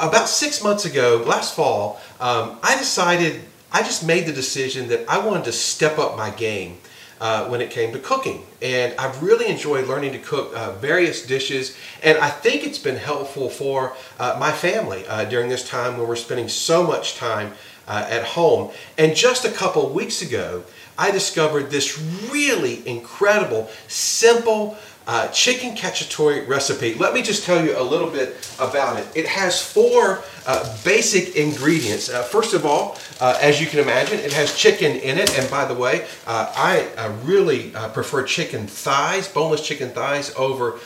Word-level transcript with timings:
about 0.00 0.28
six 0.28 0.62
months 0.62 0.84
ago, 0.84 1.22
last 1.26 1.54
fall, 1.54 2.00
um, 2.20 2.58
I 2.62 2.76
decided, 2.78 3.40
I 3.72 3.82
just 3.82 4.06
made 4.06 4.26
the 4.26 4.32
decision 4.32 4.88
that 4.88 5.08
I 5.08 5.24
wanted 5.24 5.44
to 5.44 5.52
step 5.52 5.98
up 5.98 6.16
my 6.16 6.30
game. 6.30 6.78
Uh, 7.20 7.46
when 7.48 7.60
it 7.60 7.70
came 7.70 7.92
to 7.92 7.98
cooking. 7.98 8.46
And 8.62 8.94
I've 8.98 9.22
really 9.22 9.46
enjoyed 9.48 9.86
learning 9.86 10.12
to 10.12 10.18
cook 10.18 10.56
uh, 10.56 10.72
various 10.76 11.26
dishes, 11.26 11.76
and 12.02 12.16
I 12.16 12.30
think 12.30 12.64
it's 12.64 12.78
been 12.78 12.96
helpful 12.96 13.50
for 13.50 13.94
uh, 14.18 14.38
my 14.40 14.50
family 14.50 15.06
uh, 15.06 15.26
during 15.26 15.50
this 15.50 15.68
time 15.68 15.98
when 15.98 16.08
we're 16.08 16.16
spending 16.16 16.48
so 16.48 16.82
much 16.82 17.16
time 17.16 17.52
uh, 17.86 18.06
at 18.08 18.24
home. 18.24 18.70
And 18.96 19.14
just 19.14 19.44
a 19.44 19.50
couple 19.50 19.90
weeks 19.90 20.22
ago, 20.22 20.64
I 20.96 21.10
discovered 21.10 21.70
this 21.70 21.98
really 22.32 22.86
incredible, 22.88 23.68
simple, 23.86 24.78
uh, 25.10 25.26
chicken 25.32 25.74
cacciatore 25.74 26.46
recipe. 26.46 26.94
Let 26.94 27.12
me 27.12 27.20
just 27.20 27.44
tell 27.44 27.64
you 27.64 27.76
a 27.76 27.82
little 27.82 28.08
bit 28.08 28.48
about 28.60 28.96
it. 29.00 29.08
It 29.16 29.26
has 29.26 29.60
four 29.60 30.22
uh, 30.46 30.76
basic 30.84 31.34
ingredients. 31.34 32.08
Uh, 32.08 32.22
first 32.22 32.54
of 32.54 32.64
all, 32.64 32.96
uh, 33.20 33.38
as 33.42 33.60
you 33.60 33.66
can 33.66 33.80
imagine, 33.80 34.18
it 34.18 34.32
has 34.32 34.56
chicken 34.56 34.96
in 34.96 35.18
it. 35.18 35.38
And 35.38 35.48
by 35.50 35.66
the 35.66 35.74
way, 35.74 36.06
uh, 36.26 36.52
I 36.56 36.88
uh, 36.96 37.12
really 37.22 37.70
prefer 37.92 38.24
chicken 38.24 38.66
thighs, 38.66 39.28
boneless 39.28 39.66
chicken 39.66 39.90
thighs, 39.90 40.34
over 40.36 40.78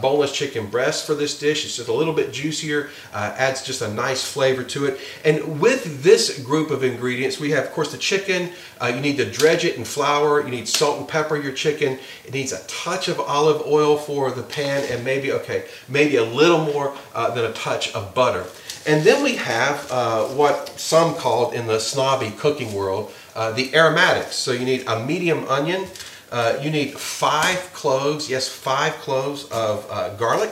boneless 0.00 0.32
chicken 0.32 0.66
breasts 0.66 1.06
for 1.06 1.14
this 1.14 1.38
dish. 1.38 1.64
It's 1.64 1.76
just 1.76 1.88
a 1.88 1.92
little 1.92 2.14
bit 2.14 2.32
juicier, 2.32 2.90
adds 3.12 3.62
just 3.62 3.82
a 3.82 3.92
nice 3.92 4.24
flavor 4.24 4.62
to 4.64 4.86
it. 4.86 5.00
And 5.24 5.60
with 5.60 6.02
this 6.02 6.38
group 6.40 6.70
of 6.70 6.82
ingredients, 6.82 7.38
we 7.38 7.50
have, 7.50 7.64
of 7.64 7.72
course, 7.72 7.92
the 7.92 7.98
chicken. 7.98 8.50
you 8.82 9.00
need 9.00 9.16
to 9.18 9.30
dredge 9.30 9.64
it 9.64 9.76
in 9.76 9.84
flour. 9.84 10.42
You 10.42 10.50
need 10.50 10.68
salt 10.68 10.98
and 10.98 11.08
pepper 11.08 11.36
your 11.36 11.52
chicken. 11.52 11.98
It 12.24 12.32
needs 12.32 12.52
a 12.52 12.62
touch 12.66 13.08
of 13.08 13.20
olive 13.20 13.62
oil 13.66 13.96
for 13.96 14.30
the 14.30 14.42
pan, 14.42 14.84
and 14.90 15.04
maybe, 15.04 15.32
okay, 15.32 15.64
maybe 15.88 16.16
a 16.16 16.24
little 16.24 16.64
more 16.64 16.96
than 17.14 17.44
a 17.44 17.52
touch 17.52 17.94
of 17.94 18.14
butter. 18.14 18.46
And 18.86 19.02
then 19.02 19.22
we 19.22 19.36
have 19.36 19.90
uh, 19.90 20.24
what 20.24 20.68
some 20.78 21.14
called 21.14 21.54
in 21.54 21.66
the 21.66 21.80
snobby 21.80 22.30
cooking 22.30 22.74
world 22.74 23.12
uh, 23.34 23.50
the 23.52 23.74
aromatics. 23.74 24.36
So 24.36 24.52
you 24.52 24.64
need 24.64 24.84
a 24.86 25.04
medium 25.04 25.48
onion, 25.48 25.86
uh, 26.30 26.58
you 26.60 26.70
need 26.70 26.92
five 26.92 27.72
cloves, 27.72 28.28
yes, 28.28 28.48
five 28.48 28.92
cloves 28.94 29.44
of 29.50 29.86
uh, 29.90 30.14
garlic, 30.16 30.50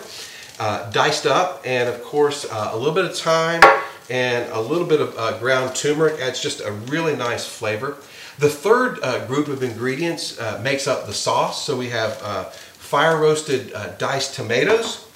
uh, 0.58 0.90
diced 0.90 1.26
up, 1.26 1.62
and 1.64 1.88
of 1.88 2.02
course 2.02 2.46
uh, 2.50 2.70
a 2.72 2.76
little 2.76 2.94
bit 2.94 3.04
of 3.04 3.16
thyme 3.16 3.62
and 4.10 4.50
a 4.52 4.60
little 4.60 4.86
bit 4.86 5.00
of 5.00 5.40
ground 5.40 5.76
turmeric 5.76 6.20
adds 6.20 6.40
just 6.40 6.60
a 6.60 6.72
really 6.72 7.14
nice 7.14 7.46
flavor. 7.46 7.98
The 8.38 8.48
third 8.48 9.00
group 9.28 9.48
of 9.48 9.62
ingredients 9.62 10.40
makes 10.60 10.86
up 10.88 11.06
the 11.06 11.14
sauce. 11.14 11.64
So 11.64 11.76
we 11.76 11.90
have 11.90 12.16
fire 12.52 13.16
roasted 13.16 13.72
diced 13.98 14.34
tomatoes 14.34 15.06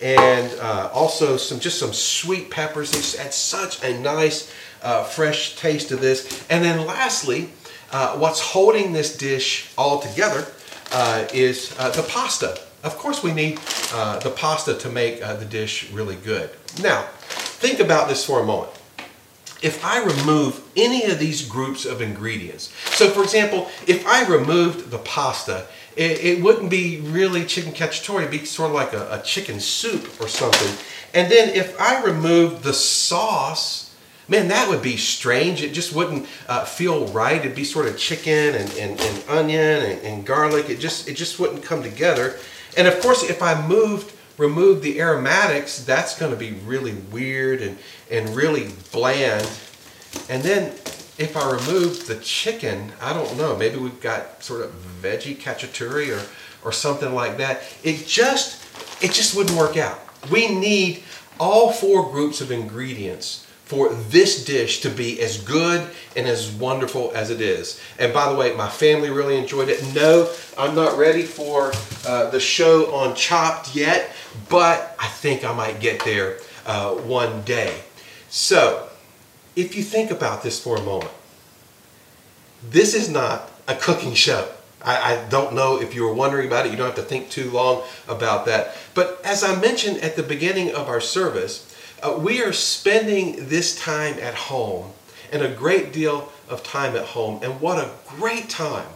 and 0.00 0.50
uh, 0.60 0.90
also 0.92 1.36
some 1.36 1.58
just 1.60 1.78
some 1.78 1.92
sweet 1.92 2.50
peppers. 2.50 2.90
They 2.90 3.22
add 3.22 3.34
such 3.34 3.82
a 3.82 3.98
nice 3.98 4.52
uh, 4.82 5.04
fresh 5.04 5.56
taste 5.56 5.88
to 5.88 5.96
this. 5.96 6.44
And 6.50 6.64
then 6.64 6.86
lastly, 6.86 7.50
uh, 7.90 8.16
what's 8.16 8.40
holding 8.40 8.92
this 8.92 9.16
dish 9.16 9.70
all 9.76 10.00
together 10.00 10.46
uh, 10.92 11.26
is 11.32 11.74
uh, 11.78 11.90
the 11.90 12.02
pasta. 12.02 12.60
Of 12.84 12.96
course, 12.96 13.22
we 13.22 13.32
need 13.32 13.58
uh, 13.92 14.20
the 14.20 14.30
pasta 14.30 14.74
to 14.74 14.88
make 14.88 15.20
the 15.20 15.46
dish 15.48 15.90
really 15.90 16.16
good. 16.16 16.50
Now, 16.80 17.02
think 17.02 17.80
about 17.80 18.08
this 18.08 18.24
for 18.24 18.40
a 18.40 18.44
moment 18.44 18.72
if 19.60 19.84
I 19.84 20.04
remove 20.04 20.62
any 20.76 21.04
of 21.06 21.18
these 21.18 21.46
groups 21.46 21.84
of 21.84 22.00
ingredients. 22.00 22.72
So, 22.94 23.10
for 23.10 23.22
example, 23.22 23.68
if 23.86 24.06
I 24.06 24.24
removed 24.26 24.90
the 24.90 24.98
pasta 24.98 25.66
it, 25.98 26.24
it 26.24 26.42
wouldn't 26.42 26.70
be 26.70 27.00
really 27.00 27.44
chicken 27.44 27.72
cacciatore. 27.72 28.20
It'd 28.20 28.30
be 28.30 28.44
sort 28.44 28.70
of 28.70 28.76
like 28.76 28.92
a, 28.92 29.20
a 29.20 29.22
chicken 29.22 29.58
soup 29.58 30.20
or 30.20 30.28
something. 30.28 30.72
And 31.12 31.30
then 31.30 31.48
if 31.48 31.78
I 31.80 32.04
removed 32.04 32.62
the 32.62 32.72
sauce, 32.72 33.92
man, 34.28 34.46
that 34.48 34.68
would 34.68 34.80
be 34.80 34.96
strange. 34.96 35.60
It 35.60 35.72
just 35.72 35.92
wouldn't 35.92 36.28
uh, 36.48 36.64
feel 36.64 37.08
right. 37.08 37.40
It'd 37.40 37.56
be 37.56 37.64
sort 37.64 37.86
of 37.86 37.98
chicken 37.98 38.54
and, 38.54 38.70
and, 38.74 39.00
and 39.00 39.24
onion 39.28 39.82
and, 39.82 40.02
and, 40.02 40.24
garlic. 40.24 40.70
It 40.70 40.78
just 40.78 41.08
it 41.08 41.14
just 41.14 41.40
wouldn't 41.40 41.64
come 41.64 41.82
together. 41.82 42.36
And 42.76 42.86
of 42.86 43.00
course, 43.00 43.28
if 43.28 43.42
I 43.42 43.66
moved 43.66 44.14
removed 44.36 44.84
the 44.84 45.00
aromatics, 45.00 45.84
that's 45.84 46.16
going 46.16 46.30
to 46.30 46.38
be 46.38 46.52
really 46.52 46.94
weird 47.10 47.60
and 47.60 47.76
and 48.08 48.28
really 48.36 48.70
bland. 48.92 49.50
And 50.28 50.44
then 50.44 50.72
if 51.18 51.36
I 51.36 51.50
remove 51.50 52.06
the 52.06 52.16
chicken, 52.16 52.92
I 53.00 53.12
don't 53.12 53.36
know, 53.36 53.56
maybe 53.56 53.76
we've 53.76 54.00
got 54.00 54.42
sort 54.42 54.62
of 54.62 54.70
veggie 55.02 55.36
cacciatore 55.36 56.16
or, 56.16 56.68
or 56.68 56.72
something 56.72 57.12
like 57.12 57.38
that. 57.38 57.62
It 57.82 58.06
just, 58.06 58.64
it 59.02 59.12
just 59.12 59.36
wouldn't 59.36 59.58
work 59.58 59.76
out. 59.76 59.98
We 60.30 60.48
need 60.48 61.02
all 61.40 61.72
four 61.72 62.10
groups 62.10 62.40
of 62.40 62.50
ingredients 62.50 63.44
for 63.64 63.92
this 63.92 64.44
dish 64.44 64.80
to 64.80 64.88
be 64.88 65.20
as 65.20 65.42
good 65.42 65.86
and 66.16 66.26
as 66.26 66.50
wonderful 66.50 67.12
as 67.14 67.30
it 67.30 67.40
is. 67.40 67.80
And 67.98 68.14
by 68.14 68.32
the 68.32 68.38
way, 68.38 68.56
my 68.56 68.68
family 68.68 69.10
really 69.10 69.36
enjoyed 69.36 69.68
it. 69.68 69.94
No, 69.94 70.32
I'm 70.56 70.74
not 70.74 70.96
ready 70.96 71.22
for 71.22 71.72
uh, 72.06 72.30
the 72.30 72.40
show 72.40 72.94
on 72.94 73.14
Chopped 73.14 73.74
yet, 73.74 74.10
but 74.48 74.96
I 74.98 75.08
think 75.08 75.44
I 75.44 75.52
might 75.52 75.80
get 75.80 76.02
there 76.02 76.38
uh, 76.64 76.94
one 76.94 77.42
day. 77.42 77.82
So, 78.30 78.87
if 79.58 79.74
you 79.74 79.82
think 79.82 80.12
about 80.12 80.44
this 80.44 80.62
for 80.62 80.76
a 80.76 80.82
moment, 80.82 81.10
this 82.70 82.94
is 82.94 83.10
not 83.10 83.50
a 83.66 83.74
cooking 83.74 84.14
show. 84.14 84.48
I, 84.84 85.14
I, 85.14 85.28
don't 85.28 85.52
know 85.52 85.80
if 85.80 85.96
you 85.96 86.04
were 86.04 86.14
wondering 86.14 86.46
about 86.46 86.64
it. 86.64 86.70
You 86.70 86.76
don't 86.76 86.86
have 86.86 86.94
to 86.94 87.02
think 87.02 87.28
too 87.28 87.50
long 87.50 87.82
about 88.06 88.46
that. 88.46 88.76
But 88.94 89.20
as 89.24 89.42
I 89.42 89.60
mentioned 89.60 89.98
at 89.98 90.14
the 90.14 90.22
beginning 90.22 90.72
of 90.72 90.88
our 90.88 91.00
service, 91.00 91.74
uh, 92.00 92.16
we 92.16 92.40
are 92.40 92.52
spending 92.52 93.48
this 93.48 93.76
time 93.76 94.14
at 94.20 94.34
home 94.34 94.92
and 95.32 95.42
a 95.42 95.52
great 95.52 95.92
deal 95.92 96.32
of 96.48 96.62
time 96.62 96.94
at 96.94 97.06
home. 97.06 97.40
And 97.42 97.60
what 97.60 97.78
a 97.78 97.90
great 98.06 98.48
time! 98.48 98.86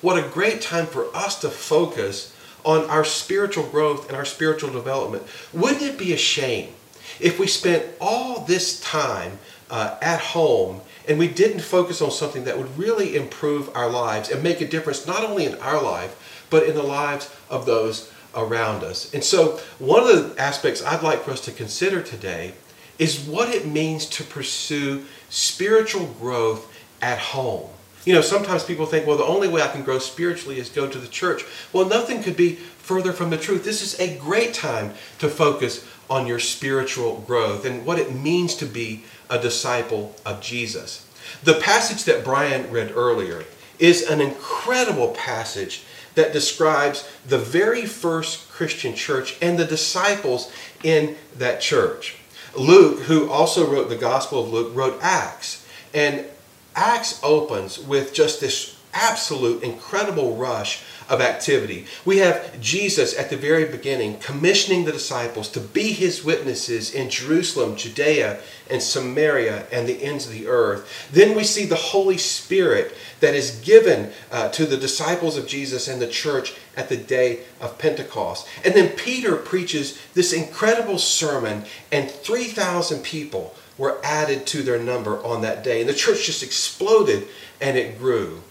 What 0.00 0.18
a 0.18 0.28
great 0.28 0.60
time 0.60 0.86
for 0.86 1.14
us 1.16 1.40
to 1.40 1.48
focus 1.48 2.34
on 2.64 2.90
our 2.90 3.04
spiritual 3.04 3.64
growth 3.68 4.08
and 4.08 4.16
our 4.16 4.24
spiritual 4.24 4.72
development. 4.72 5.22
Wouldn't 5.52 5.82
it 5.82 5.98
be 5.98 6.12
a 6.12 6.16
shame 6.16 6.72
if 7.20 7.38
we 7.38 7.46
spent 7.46 7.84
all 8.00 8.44
this 8.44 8.80
time 8.80 9.38
uh, 9.70 9.96
at 10.00 10.20
home 10.20 10.80
and 11.08 11.18
we 11.18 11.28
didn't 11.28 11.60
focus 11.60 12.02
on 12.02 12.10
something 12.10 12.44
that 12.44 12.58
would 12.58 12.78
really 12.78 13.16
improve 13.16 13.74
our 13.74 13.88
lives 13.88 14.30
and 14.30 14.42
make 14.42 14.60
a 14.60 14.68
difference 14.68 15.06
not 15.06 15.24
only 15.24 15.46
in 15.46 15.54
our 15.56 15.82
life 15.82 16.46
but 16.50 16.64
in 16.64 16.74
the 16.74 16.82
lives 16.82 17.34
of 17.50 17.66
those 17.66 18.12
around 18.34 18.84
us. 18.84 19.12
And 19.14 19.24
so, 19.24 19.58
one 19.78 20.02
of 20.02 20.08
the 20.08 20.40
aspects 20.40 20.84
I'd 20.84 21.02
like 21.02 21.22
for 21.22 21.32
us 21.32 21.40
to 21.42 21.52
consider 21.52 22.02
today 22.02 22.52
is 22.98 23.20
what 23.20 23.54
it 23.54 23.66
means 23.66 24.06
to 24.06 24.24
pursue 24.24 25.04
spiritual 25.30 26.06
growth 26.20 26.72
at 27.00 27.18
home. 27.18 27.68
You 28.04 28.14
know, 28.14 28.20
sometimes 28.20 28.64
people 28.64 28.86
think, 28.86 29.06
well, 29.06 29.16
the 29.16 29.24
only 29.24 29.48
way 29.48 29.60
I 29.60 29.68
can 29.68 29.82
grow 29.82 29.98
spiritually 29.98 30.58
is 30.58 30.68
go 30.68 30.88
to 30.88 30.98
the 30.98 31.08
church. 31.08 31.44
Well, 31.72 31.86
nothing 31.86 32.22
could 32.22 32.36
be 32.36 32.54
further 32.54 33.12
from 33.12 33.30
the 33.30 33.36
truth. 33.36 33.64
This 33.64 33.82
is 33.82 33.98
a 34.00 34.16
great 34.18 34.54
time 34.54 34.94
to 35.18 35.28
focus 35.28 35.86
on 36.08 36.26
your 36.26 36.38
spiritual 36.38 37.22
growth 37.26 37.66
and 37.66 37.84
what 37.84 37.98
it 37.98 38.14
means 38.14 38.54
to 38.56 38.66
be 38.66 39.04
a 39.30 39.38
disciple 39.38 40.14
of 40.24 40.40
Jesus. 40.40 41.06
The 41.42 41.54
passage 41.54 42.04
that 42.04 42.24
Brian 42.24 42.70
read 42.70 42.92
earlier 42.94 43.44
is 43.78 44.08
an 44.08 44.20
incredible 44.20 45.08
passage 45.08 45.84
that 46.14 46.32
describes 46.32 47.08
the 47.26 47.38
very 47.38 47.86
first 47.86 48.50
Christian 48.50 48.94
church 48.94 49.36
and 49.40 49.58
the 49.58 49.64
disciples 49.64 50.52
in 50.82 51.16
that 51.36 51.60
church. 51.60 52.16
Luke, 52.56 53.00
who 53.02 53.30
also 53.30 53.70
wrote 53.70 53.88
the 53.88 53.96
Gospel 53.96 54.42
of 54.42 54.52
Luke, 54.52 54.72
wrote 54.74 54.98
Acts. 55.00 55.64
And 55.94 56.24
Acts 56.74 57.20
opens 57.22 57.78
with 57.78 58.12
just 58.12 58.40
this 58.40 58.76
absolute 58.92 59.62
incredible 59.62 60.36
rush 60.36 60.82
of 61.08 61.20
activity. 61.20 61.86
We 62.04 62.18
have 62.18 62.60
Jesus 62.60 63.18
at 63.18 63.30
the 63.30 63.36
very 63.36 63.64
beginning 63.64 64.18
commissioning 64.18 64.84
the 64.84 64.92
disciples 64.92 65.48
to 65.50 65.60
be 65.60 65.92
his 65.92 66.22
witnesses 66.22 66.94
in 66.94 67.08
Jerusalem, 67.08 67.76
Judea, 67.76 68.40
and 68.70 68.82
Samaria, 68.82 69.66
and 69.72 69.88
the 69.88 70.02
ends 70.02 70.26
of 70.26 70.32
the 70.32 70.46
earth. 70.46 71.08
Then 71.10 71.34
we 71.34 71.44
see 71.44 71.64
the 71.64 71.76
Holy 71.76 72.18
Spirit 72.18 72.94
that 73.20 73.34
is 73.34 73.60
given 73.60 74.12
uh, 74.30 74.50
to 74.50 74.66
the 74.66 74.76
disciples 74.76 75.36
of 75.36 75.46
Jesus 75.46 75.88
and 75.88 76.00
the 76.00 76.08
church 76.08 76.54
at 76.76 76.88
the 76.88 76.96
day 76.96 77.40
of 77.60 77.78
Pentecost. 77.78 78.46
And 78.64 78.74
then 78.74 78.94
Peter 78.96 79.36
preaches 79.36 79.98
this 80.14 80.32
incredible 80.32 80.98
sermon, 80.98 81.64
and 81.90 82.10
3,000 82.10 83.02
people 83.02 83.54
were 83.78 83.98
added 84.04 84.46
to 84.48 84.62
their 84.62 84.78
number 84.78 85.24
on 85.24 85.40
that 85.42 85.64
day. 85.64 85.80
And 85.80 85.88
the 85.88 85.94
church 85.94 86.26
just 86.26 86.42
exploded 86.42 87.28
and 87.60 87.78
it 87.78 87.98
grew. 87.98 88.42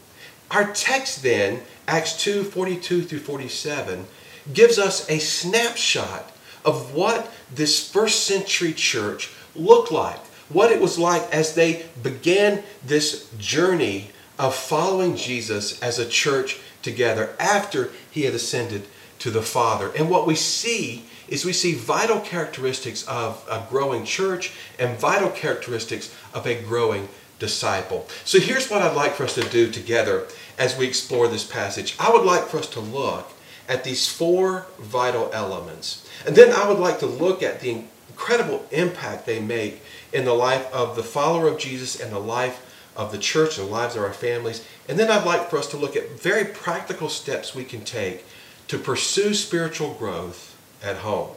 Our 0.50 0.72
text 0.74 1.24
then 1.24 1.62
Acts 1.88 2.22
2 2.24 2.44
42 2.44 3.04
through 3.04 3.20
47 3.20 4.06
gives 4.54 4.78
us 4.78 5.10
a 5.10 5.20
snapshot 5.20 6.32
of 6.66 6.94
what 6.94 7.32
this 7.54 7.90
first 7.90 8.26
century 8.26 8.74
church 8.74 9.32
looked 9.56 9.92
like, 9.92 10.20
what 10.50 10.72
it 10.72 10.82
was 10.82 11.00
like 11.00 11.24
as 11.34 11.56
they 11.56 11.86
began 12.04 12.64
this 12.86 13.30
journey 13.38 14.10
of 14.38 14.56
following 14.56 15.16
Jesus 15.16 15.82
as 15.82 15.98
a 15.98 16.08
church 16.08 16.60
together 16.82 17.36
after 17.40 17.90
he 18.12 18.24
had 18.24 18.34
ascended 18.34 18.86
to 19.20 19.32
the 19.32 19.42
Father. 19.42 19.92
And 19.98 20.10
what 20.10 20.28
we 20.28 20.36
see 20.36 21.06
is 21.28 21.44
we 21.44 21.54
see 21.54 21.74
vital 21.74 22.20
characteristics 22.20 23.06
of 23.08 23.46
a 23.50 23.66
growing 23.70 24.06
church 24.06 24.54
and 24.80 24.98
vital 24.98 25.30
characteristics 25.30 26.14
of 26.34 26.46
a 26.46 26.62
growing 26.62 27.10
disciple. 27.40 28.08
So 28.26 28.40
here's 28.40 28.70
what 28.70 28.82
I'd 28.82 28.96
like 28.96 29.14
for 29.14 29.24
us 29.24 29.36
to 29.36 29.50
do 29.50 29.72
together 29.72 30.28
as 30.58 30.78
we 30.78 30.88
explore 30.88 31.28
this 31.28 31.46
passage. 31.46 31.96
I 32.00 32.12
would 32.12 32.26
like 32.26 32.46
for 32.46 32.58
us 32.58 32.70
to 32.72 32.80
look 32.80 33.32
at 33.68 33.84
these 33.84 34.08
four 34.08 34.66
vital 34.80 35.30
elements. 35.34 36.08
And 36.26 36.36
then 36.36 36.52
I 36.52 36.68
would 36.68 36.80
like 36.80 37.00
to 37.00 37.06
look 37.06 37.44
at 37.44 37.60
the 37.60 37.84
incredible 38.10 38.66
impact 38.72 39.26
they 39.26 39.40
make 39.40 39.82
in 40.12 40.26
the 40.26 40.34
life 40.34 40.72
of 40.74 40.96
the 40.96 41.04
follower 41.04 41.48
of 41.48 41.60
Jesus 41.60 42.00
and 42.00 42.12
the 42.12 42.20
life 42.20 42.64
of 42.96 43.12
the 43.12 43.18
church 43.18 43.58
and 43.58 43.68
the 43.68 43.72
lives 43.72 43.96
of 43.96 44.02
our 44.02 44.14
families. 44.14 44.66
And 44.90 44.98
then 44.98 45.12
I'd 45.12 45.26
like 45.26 45.50
for 45.50 45.58
us 45.58 45.68
to 45.68 45.78
look 45.78 45.96
at 45.96 46.20
very 46.20 46.46
practical 46.46 47.10
steps 47.10 47.54
we 47.54 47.64
can 47.64 47.84
take 47.84 48.26
to 48.70 48.78
pursue 48.78 49.34
spiritual 49.34 49.94
growth 49.94 50.58
at 50.84 50.98
home. 50.98 51.30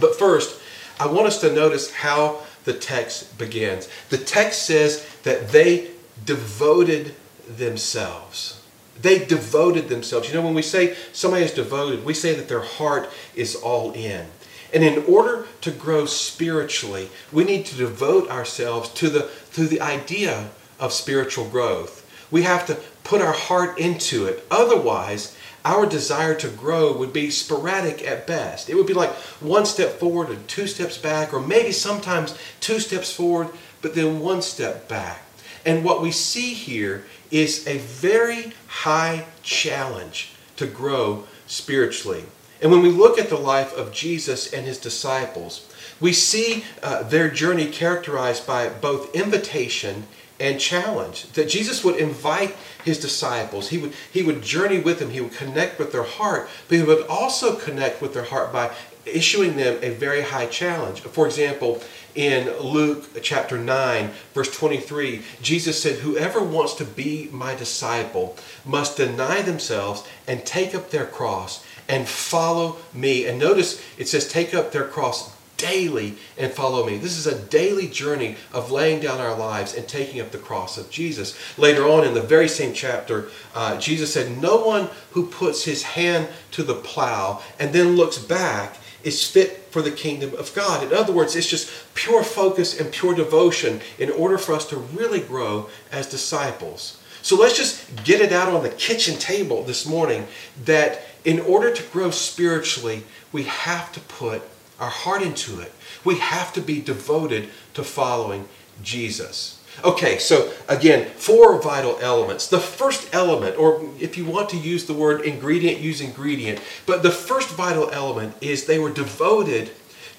But 0.00 0.18
first, 0.18 0.60
I 0.98 1.06
want 1.06 1.26
us 1.26 1.40
to 1.42 1.52
notice 1.52 1.92
how 1.92 2.42
the 2.64 2.72
text 2.72 3.38
begins. 3.38 3.88
The 4.08 4.18
text 4.18 4.64
says 4.64 5.06
that 5.22 5.48
they 5.48 5.90
devoted 6.24 7.14
themselves. 7.48 8.62
They 9.00 9.24
devoted 9.24 9.88
themselves. 9.88 10.28
You 10.28 10.34
know, 10.34 10.42
when 10.42 10.54
we 10.54 10.62
say 10.62 10.94
somebody 11.12 11.44
is 11.44 11.52
devoted, 11.52 12.04
we 12.04 12.14
say 12.14 12.34
that 12.34 12.48
their 12.48 12.60
heart 12.60 13.08
is 13.34 13.56
all 13.56 13.92
in. 13.92 14.26
And 14.72 14.84
in 14.84 15.04
order 15.06 15.46
to 15.62 15.70
grow 15.70 16.06
spiritually, 16.06 17.08
we 17.32 17.44
need 17.44 17.66
to 17.66 17.76
devote 17.76 18.28
ourselves 18.30 18.90
to 18.90 19.08
the, 19.08 19.30
to 19.54 19.66
the 19.66 19.80
idea 19.80 20.50
of 20.78 20.92
spiritual 20.92 21.48
growth. 21.48 22.06
We 22.30 22.42
have 22.42 22.66
to 22.66 22.78
put 23.02 23.20
our 23.20 23.32
heart 23.32 23.78
into 23.78 24.26
it. 24.26 24.46
Otherwise, 24.50 25.36
our 25.64 25.86
desire 25.86 26.34
to 26.36 26.48
grow 26.48 26.96
would 26.96 27.12
be 27.12 27.30
sporadic 27.30 28.06
at 28.06 28.26
best. 28.26 28.68
It 28.68 28.74
would 28.76 28.86
be 28.86 28.94
like 28.94 29.10
one 29.40 29.66
step 29.66 29.98
forward 29.98 30.30
and 30.30 30.46
two 30.48 30.66
steps 30.66 30.96
back, 30.98 31.32
or 31.32 31.40
maybe 31.40 31.72
sometimes 31.72 32.36
two 32.60 32.80
steps 32.80 33.12
forward, 33.12 33.48
but 33.82 33.94
then 33.94 34.20
one 34.20 34.42
step 34.42 34.88
back. 34.88 35.22
And 35.64 35.84
what 35.84 36.00
we 36.00 36.10
see 36.10 36.54
here 36.54 37.04
is 37.30 37.66
a 37.66 37.78
very 37.78 38.52
high 38.66 39.26
challenge 39.42 40.32
to 40.56 40.66
grow 40.66 41.24
spiritually. 41.46 42.24
And 42.62 42.70
when 42.70 42.82
we 42.82 42.90
look 42.90 43.18
at 43.18 43.28
the 43.28 43.38
life 43.38 43.74
of 43.76 43.92
Jesus 43.92 44.52
and 44.52 44.66
his 44.66 44.78
disciples, 44.78 45.66
we 46.00 46.12
see 46.12 46.64
uh, 46.82 47.02
their 47.02 47.30
journey 47.30 47.66
characterized 47.66 48.46
by 48.46 48.68
both 48.68 49.14
invitation 49.14 50.06
and 50.40 50.58
challenge. 50.58 51.30
That 51.32 51.48
Jesus 51.48 51.84
would 51.84 51.96
invite 51.96 52.56
his 52.84 52.98
disciples. 52.98 53.68
He 53.68 53.78
would, 53.78 53.92
he 54.10 54.22
would 54.22 54.42
journey 54.42 54.78
with 54.78 54.98
them. 54.98 55.10
He 55.10 55.20
would 55.20 55.34
connect 55.34 55.78
with 55.78 55.92
their 55.92 56.02
heart. 56.02 56.48
But 56.68 56.78
he 56.78 56.84
would 56.84 57.06
also 57.06 57.56
connect 57.56 58.00
with 58.00 58.14
their 58.14 58.24
heart 58.24 58.52
by 58.52 58.74
issuing 59.04 59.56
them 59.56 59.78
a 59.82 59.90
very 59.90 60.22
high 60.22 60.46
challenge. 60.46 61.00
For 61.00 61.26
example, 61.26 61.82
in 62.14 62.50
Luke 62.58 63.08
chapter 63.22 63.56
9, 63.56 64.10
verse 64.34 64.54
23, 64.56 65.22
Jesus 65.42 65.80
said, 65.80 66.00
Whoever 66.00 66.42
wants 66.42 66.74
to 66.74 66.84
be 66.84 67.28
my 67.30 67.54
disciple 67.54 68.36
must 68.64 68.96
deny 68.96 69.42
themselves 69.42 70.06
and 70.26 70.44
take 70.44 70.74
up 70.74 70.90
their 70.90 71.06
cross 71.06 71.64
and 71.88 72.08
follow 72.08 72.76
me. 72.92 73.26
And 73.26 73.38
notice 73.38 73.82
it 73.98 74.08
says, 74.08 74.28
Take 74.28 74.54
up 74.54 74.72
their 74.72 74.86
cross 74.86 75.36
daily 75.60 76.14
and 76.38 76.52
follow 76.52 76.86
me. 76.86 76.96
This 76.96 77.18
is 77.18 77.26
a 77.26 77.38
daily 77.38 77.86
journey 77.86 78.36
of 78.52 78.70
laying 78.70 79.00
down 79.00 79.20
our 79.20 79.36
lives 79.36 79.74
and 79.74 79.86
taking 79.86 80.20
up 80.20 80.30
the 80.30 80.38
cross 80.38 80.78
of 80.78 80.90
Jesus. 80.90 81.36
Later 81.58 81.84
on 81.84 82.06
in 82.06 82.14
the 82.14 82.22
very 82.22 82.48
same 82.48 82.72
chapter, 82.72 83.28
uh, 83.54 83.78
Jesus 83.78 84.12
said, 84.12 84.40
No 84.40 84.64
one 84.64 84.88
who 85.10 85.26
puts 85.26 85.64
his 85.64 85.82
hand 85.82 86.28
to 86.52 86.62
the 86.62 86.74
plow 86.74 87.42
and 87.58 87.72
then 87.72 87.96
looks 87.96 88.18
back 88.18 88.78
is 89.02 89.26
fit 89.26 89.68
for 89.70 89.82
the 89.82 89.90
kingdom 89.90 90.34
of 90.34 90.54
God. 90.54 90.82
In 90.82 90.92
other 90.92 91.12
words, 91.12 91.36
it's 91.36 91.46
just 91.48 91.70
pure 91.94 92.22
focus 92.22 92.78
and 92.78 92.92
pure 92.92 93.14
devotion 93.14 93.80
in 93.98 94.10
order 94.10 94.38
for 94.38 94.54
us 94.54 94.66
to 94.68 94.76
really 94.76 95.20
grow 95.20 95.68
as 95.92 96.06
disciples. 96.06 97.00
So 97.22 97.36
let's 97.36 97.56
just 97.56 98.04
get 98.04 98.20
it 98.20 98.32
out 98.32 98.52
on 98.52 98.62
the 98.62 98.70
kitchen 98.70 99.18
table 99.18 99.62
this 99.62 99.86
morning 99.86 100.26
that 100.64 101.02
in 101.24 101.40
order 101.40 101.72
to 101.72 101.82
grow 101.84 102.10
spiritually, 102.10 103.04
we 103.30 103.44
have 103.44 103.92
to 103.92 104.00
put 104.00 104.42
our 104.80 104.88
heart 104.88 105.22
into 105.22 105.60
it. 105.60 105.72
We 106.04 106.16
have 106.16 106.52
to 106.54 106.60
be 106.60 106.80
devoted 106.80 107.48
to 107.74 107.84
following 107.84 108.48
Jesus. 108.82 109.62
Okay, 109.84 110.18
so 110.18 110.52
again, 110.68 111.08
four 111.16 111.60
vital 111.60 111.98
elements. 112.00 112.48
The 112.48 112.58
first 112.58 113.14
element, 113.14 113.56
or 113.56 113.88
if 114.00 114.18
you 114.18 114.24
want 114.24 114.48
to 114.50 114.56
use 114.56 114.86
the 114.86 114.94
word 114.94 115.20
ingredient, 115.22 115.78
use 115.78 116.00
ingredient, 116.00 116.60
but 116.86 117.02
the 117.02 117.10
first 117.10 117.50
vital 117.50 117.90
element 117.90 118.34
is 118.40 118.64
they 118.64 118.78
were 118.78 118.90
devoted 118.90 119.70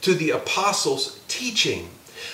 to 0.01 0.13
the 0.13 0.31
apostles' 0.31 1.19
teaching. 1.27 1.89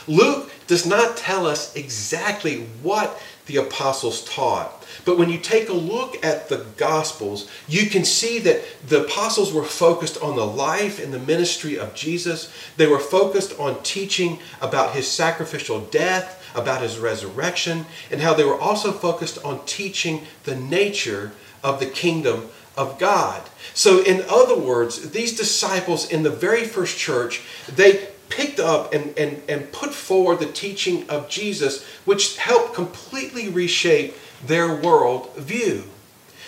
Luke 0.08 0.52
does 0.68 0.86
not 0.86 1.18
tell 1.18 1.46
us 1.48 1.76
exactly 1.76 2.62
what 2.82 3.20
the 3.48 3.58
apostles 3.58 4.24
taught. 4.26 4.86
But 5.06 5.18
when 5.18 5.30
you 5.30 5.38
take 5.38 5.70
a 5.70 5.74
look 5.74 6.24
at 6.24 6.50
the 6.50 6.66
Gospels, 6.78 7.50
you 7.68 7.90
can 7.90 8.06
see 8.06 8.40
that 8.40 8.64
the 8.88 9.06
apostles 9.06 9.52
were 9.54 9.64
focused 9.64 10.22
on 10.22 10.36
the 10.36 10.46
life 10.46 11.04
and 11.04 11.14
the 11.14 11.20
ministry 11.20 11.78
of 11.78 11.96
Jesus. 11.96 12.52
They 12.78 12.88
were 12.88 13.00
focused 13.00 13.58
on 13.60 13.82
teaching 13.84 14.40
about 14.62 14.96
his 14.96 15.08
sacrificial 15.08 15.82
death, 15.82 16.44
about 16.56 16.82
his 16.82 17.00
resurrection, 17.00 17.86
and 18.12 18.22
how 18.22 18.34
they 18.34 18.44
were 18.44 18.60
also 18.60 18.92
focused 18.92 19.44
on 19.44 19.66
teaching 19.66 20.26
the 20.44 20.56
nature 20.56 21.32
of 21.64 21.80
the 21.80 21.86
kingdom 21.86 22.50
of 22.76 23.00
God. 23.00 23.42
So, 23.74 24.04
in 24.04 24.24
other 24.30 24.58
words, 24.58 25.12
these 25.12 25.36
disciples 25.36 26.10
in 26.10 26.24
the 26.24 26.30
very 26.30 26.64
first 26.64 26.98
church, 26.98 27.42
they 27.68 28.08
picked 28.30 28.60
up 28.60 28.94
and, 28.94 29.18
and, 29.18 29.42
and 29.48 29.72
put 29.72 29.94
forward 29.94 30.40
the 30.40 30.52
teaching 30.52 31.10
of 31.10 31.30
Jesus, 31.30 31.84
which 32.06 32.38
helped 32.38 32.74
completely 32.74 33.50
reshape 33.50 34.16
their 34.46 34.76
world 34.76 35.36
view. 35.36 35.84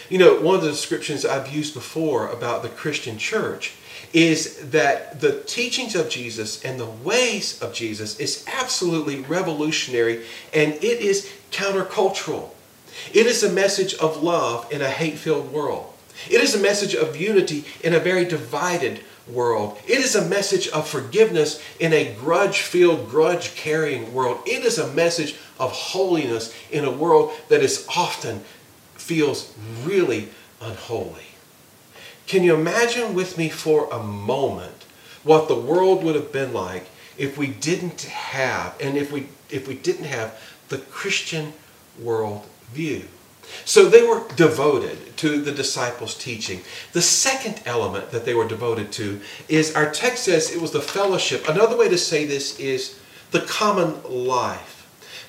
You 0.10 0.18
know, 0.18 0.42
one 0.42 0.56
of 0.56 0.62
the 0.62 0.72
descriptions 0.72 1.26
I've 1.26 1.54
used 1.54 1.74
before 1.74 2.28
about 2.30 2.64
the 2.64 2.70
Christian 2.70 3.18
church 3.18 3.76
is 4.12 4.72
that 4.72 5.22
the 5.22 5.42
teachings 5.42 5.96
of 5.96 6.10
Jesus 6.10 6.64
and 6.64 6.80
the 6.80 6.86
ways 6.86 7.62
of 7.62 7.74
Jesus 7.74 8.20
is 8.20 8.44
absolutely 8.48 9.22
revolutionary 9.22 10.26
and 10.54 10.74
it 10.74 11.02
is 11.02 11.32
countercultural. 11.52 12.50
It 13.14 13.28
is 13.28 13.44
a 13.44 13.52
message 13.52 13.94
of 13.96 14.24
love 14.24 14.72
in 14.72 14.82
a 14.82 14.90
hate 14.90 15.18
filled 15.18 15.52
world. 15.52 15.94
It 16.30 16.42
is 16.42 16.56
a 16.56 16.60
message 16.60 16.96
of 16.96 17.16
unity 17.16 17.66
in 17.84 17.94
a 17.94 18.00
very 18.00 18.26
divided 18.26 19.02
world. 19.34 19.78
It 19.88 20.00
is 20.00 20.16
a 20.16 20.28
message 20.28 20.68
of 20.70 20.88
forgiveness 20.88 21.62
in 21.80 21.94
a 21.94 22.14
grudge 22.14 22.62
filled, 22.62 23.10
grudge 23.10 23.56
carrying 23.56 24.14
world. 24.14 24.40
It 24.46 24.66
is 24.66 24.78
a 24.78 24.92
message 24.94 25.36
of 25.60 25.72
holiness 25.72 26.54
in 26.72 26.86
a 26.86 26.92
world 26.92 27.32
that 27.50 27.62
is 27.62 27.86
often 27.96 28.44
feels 28.96 29.54
really 29.84 30.30
unholy. 30.62 31.26
Can 32.28 32.44
you 32.44 32.54
imagine 32.54 33.16
with 33.16 33.38
me 33.38 33.50
for 33.50 33.90
a 33.92 34.04
moment 34.04 34.86
what 35.24 35.48
the 35.48 35.56
world 35.56 36.04
would 36.04 36.16
have 36.16 36.32
been 36.32 36.54
like 36.54 36.88
if 37.18 37.38
we 37.38 37.48
didn't 37.48 38.02
have 38.04 38.76
and 38.80 38.98
if 38.98 39.12
we 39.12 39.28
if 39.50 39.68
we 39.68 39.74
didn't 39.74 40.06
have 40.06 40.40
the 40.70 40.78
Christian 40.78 41.54
world 42.00 42.46
view? 42.72 43.06
So 43.66 43.86
they 43.86 44.04
were 44.04 44.24
devoted 44.36 45.18
to 45.18 45.42
the 45.42 45.52
disciples' 45.52 46.18
teaching. 46.18 46.62
The 46.94 47.02
second 47.02 47.62
element 47.66 48.12
that 48.12 48.26
they 48.26 48.34
were 48.34 48.48
devoted 48.48 48.92
to 48.94 49.20
is 49.48 49.76
our 49.76 49.92
text 49.92 50.24
says 50.24 50.52
it 50.52 50.62
was 50.62 50.72
the 50.72 50.82
fellowship. 50.82 51.48
Another 51.48 51.78
way 51.78 51.90
to 51.90 51.98
say 51.98 52.26
this 52.26 52.60
is 52.60 53.00
the 53.32 53.42
common 53.42 54.02
life. 54.04 54.76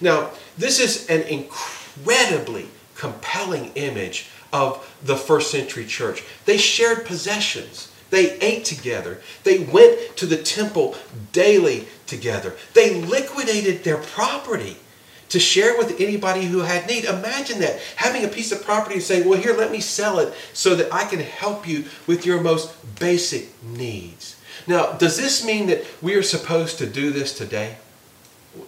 Now, 0.01 0.31
this 0.57 0.81
is 0.81 1.09
an 1.09 1.23
incredibly 1.23 2.69
compelling 2.95 3.73
image 3.75 4.29
of 4.53 4.97
the 5.03 5.17
first 5.17 5.51
century 5.51 5.87
church. 5.87 6.23
They 6.45 6.57
shared 6.57 7.07
possessions. 7.07 7.91
They 8.11 8.39
ate 8.41 8.65
together. 8.65 9.21
They 9.45 9.61
went 9.61 10.17
to 10.17 10.27
the 10.27 10.37
temple 10.37 10.97
daily 11.33 11.87
together. 12.07 12.57
They 12.75 13.01
liquidated 13.01 13.85
their 13.85 13.99
property 13.99 14.77
to 15.31 15.41
share 15.41 15.77
with 15.77 16.01
anybody 16.01 16.45
who 16.45 16.61
had 16.61 16.87
need. 16.87 17.05
Imagine 17.05 17.61
that, 17.61 17.81
having 17.97 18.25
a 18.25 18.29
piece 18.29 18.53
of 18.53 18.65
property 18.65 18.97
and 18.97 19.03
saying, 19.03 19.29
well, 19.29 19.41
here, 19.41 19.57
let 19.57 19.73
me 19.73 19.81
sell 19.81 20.19
it 20.19 20.35
so 20.53 20.75
that 20.75 20.93
I 20.93 21.05
can 21.05 21.21
help 21.21 21.67
you 21.67 21.87
with 22.07 22.27
your 22.27 22.41
most 22.41 22.75
basic 22.99 23.49
needs. 23.63 24.37
Now, 24.67 24.93
does 24.93 25.17
this 25.17 25.45
mean 25.45 25.67
that 25.69 25.85
we 26.03 26.15
are 26.15 26.23
supposed 26.23 26.79
to 26.79 26.87
do 26.87 27.11
this 27.11 27.37
today? 27.37 27.77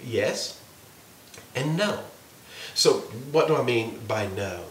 Yes 0.03 0.59
and 1.55 1.77
no. 1.77 2.01
So, 2.75 3.01
what 3.31 3.49
do 3.49 3.57
I 3.57 3.63
mean 3.63 4.01
by 4.09 4.27
no? 4.27 4.65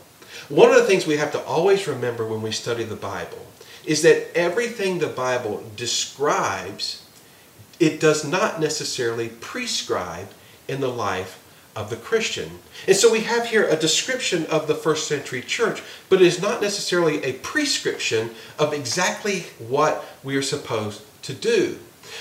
One 0.49 0.69
of 0.69 0.75
the 0.75 0.85
things 0.85 1.05
we 1.05 1.17
have 1.17 1.31
to 1.33 1.43
always 1.43 1.87
remember 1.87 2.25
when 2.25 2.41
we 2.41 2.51
study 2.51 2.83
the 2.83 2.95
Bible 2.95 3.45
is 3.85 4.01
that 4.01 4.35
everything 4.35 4.99
the 4.99 5.07
Bible 5.07 5.63
describes, 5.75 7.05
it 7.79 7.99
does 7.99 8.25
not 8.25 8.59
necessarily 8.59 9.29
prescribe 9.29 10.29
in 10.67 10.81
the 10.81 10.87
life 10.87 11.40
of 11.75 11.89
the 11.89 11.95
Christian. 11.95 12.59
And 12.87 12.95
so 12.95 13.11
we 13.11 13.21
have 13.21 13.47
here 13.47 13.67
a 13.67 13.75
description 13.75 14.45
of 14.47 14.67
the 14.67 14.75
first 14.75 15.07
century 15.07 15.41
church, 15.41 15.81
but 16.09 16.21
it 16.21 16.27
is 16.27 16.41
not 16.41 16.61
necessarily 16.61 17.23
a 17.23 17.33
prescription 17.33 18.31
of 18.59 18.73
exactly 18.73 19.41
what 19.59 20.05
we 20.23 20.35
are 20.35 20.41
supposed 20.41 21.03
to 21.23 21.33
do. 21.33 21.79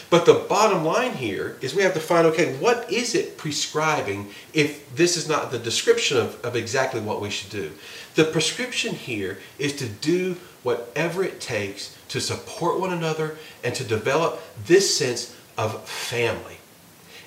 But 0.09 0.25
the 0.25 0.45
bottom 0.49 0.85
line 0.85 1.15
here 1.15 1.57
is 1.61 1.75
we 1.75 1.83
have 1.83 1.95
to 1.95 2.01
find 2.01 2.27
okay, 2.29 2.55
what 2.57 2.91
is 2.93 3.15
it 3.15 3.37
prescribing 3.37 4.31
if 4.53 4.95
this 4.95 5.17
is 5.17 5.29
not 5.29 5.51
the 5.51 5.59
description 5.59 6.17
of, 6.17 6.45
of 6.45 6.55
exactly 6.55 7.01
what 7.01 7.21
we 7.21 7.31
should 7.31 7.51
do? 7.51 7.73
The 8.15 8.25
prescription 8.25 8.95
here 8.95 9.39
is 9.59 9.75
to 9.77 9.89
do 9.89 10.37
whatever 10.63 11.25
it 11.25 11.41
takes 11.41 11.97
to 12.09 12.21
support 12.21 12.79
one 12.79 12.93
another 12.93 13.37
and 13.65 13.75
to 13.75 13.85
develop 13.85 14.41
this 14.67 14.97
sense 14.97 15.37
of 15.57 15.89
family. 15.89 16.60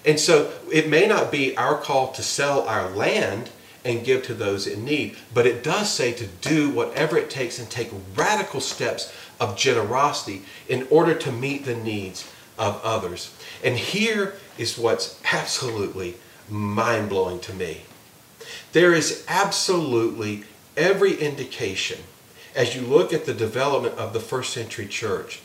And 0.06 0.20
so 0.20 0.52
it 0.72 0.90
may 0.90 1.08
not 1.08 1.32
be 1.32 1.56
our 1.56 1.78
call 1.78 2.12
to 2.14 2.24
sell 2.24 2.62
our 2.68 2.90
land 2.90 3.50
and 3.86 4.06
give 4.06 4.24
to 4.24 4.34
those 4.34 4.66
in 4.66 4.86
need, 4.86 5.18
but 5.34 5.46
it 5.46 5.64
does 5.64 5.92
say 5.92 6.14
to 6.14 6.28
do 6.28 6.70
whatever 6.70 7.18
it 7.18 7.30
takes 7.30 7.60
and 7.60 7.70
take 7.70 7.92
radical 8.16 8.62
steps 8.62 9.14
of 9.40 9.58
generosity 9.58 10.44
in 10.70 10.88
order 10.90 11.14
to 11.14 11.32
meet 11.32 11.66
the 11.66 11.76
needs 11.76 12.30
of 12.58 12.80
others. 12.84 13.36
And 13.64 13.78
here 13.78 14.36
is 14.58 14.78
what's 14.78 15.20
absolutely 15.32 16.16
mind 16.50 17.10
blowing 17.10 17.40
to 17.42 17.54
me. 17.54 17.82
There 18.72 18.94
is 18.94 19.26
absolutely 19.28 20.44
every 20.78 21.16
indication 21.16 22.00
as 22.56 22.76
you 22.76 22.82
look 22.82 23.14
at 23.14 23.26
the 23.26 23.34
development 23.34 23.98
of 23.98 24.14
the 24.14 24.20
first 24.20 24.54
century 24.54 24.88
church 24.88 25.42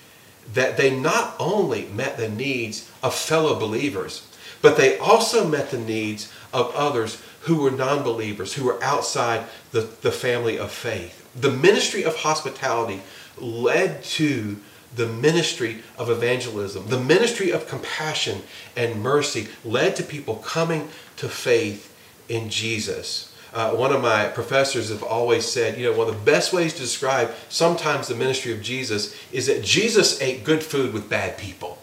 that 0.52 0.76
they 0.76 0.94
not 0.94 1.34
only 1.38 1.86
met 1.86 2.16
the 2.16 2.28
needs 2.28 2.90
of 3.02 3.14
fellow 3.14 3.58
believers, 3.58 4.26
but 4.62 4.76
they 4.76 4.98
also 4.98 5.46
met 5.46 5.70
the 5.70 5.78
needs 5.78 6.32
of 6.52 6.74
others 6.74 7.22
who 7.42 7.62
were 7.62 7.70
non 7.70 8.02
believers, 8.02 8.54
who 8.54 8.64
were 8.64 8.82
outside 8.82 9.44
the, 9.72 9.80
the 10.02 10.12
family 10.12 10.58
of 10.58 10.70
faith. 10.70 11.28
The 11.34 11.50
ministry 11.50 12.02
of 12.02 12.16
hospitality 12.16 13.00
led 13.36 14.02
to 14.02 14.56
the 14.96 15.06
ministry 15.06 15.82
of 15.96 16.10
evangelism, 16.10 16.88
the 16.88 17.00
ministry 17.00 17.50
of 17.50 17.68
compassion 17.68 18.42
and 18.76 19.02
mercy 19.02 19.48
led 19.64 19.94
to 19.96 20.02
people 20.02 20.36
coming 20.36 20.88
to 21.16 21.28
faith 21.28 21.94
in 22.28 22.48
Jesus. 22.50 23.34
Uh, 23.52 23.70
one 23.72 23.92
of 23.92 24.02
my 24.02 24.26
professors 24.26 24.90
have 24.90 25.02
always 25.02 25.46
said, 25.46 25.78
you 25.78 25.84
know, 25.84 25.96
one 25.96 26.08
of 26.08 26.14
the 26.14 26.30
best 26.30 26.52
ways 26.52 26.74
to 26.74 26.80
describe 26.80 27.30
sometimes 27.48 28.08
the 28.08 28.14
ministry 28.14 28.52
of 28.52 28.60
Jesus 28.60 29.16
is 29.32 29.46
that 29.46 29.64
Jesus 29.64 30.20
ate 30.20 30.44
good 30.44 30.62
food 30.62 30.92
with 30.92 31.08
bad 31.08 31.38
people. 31.38 31.78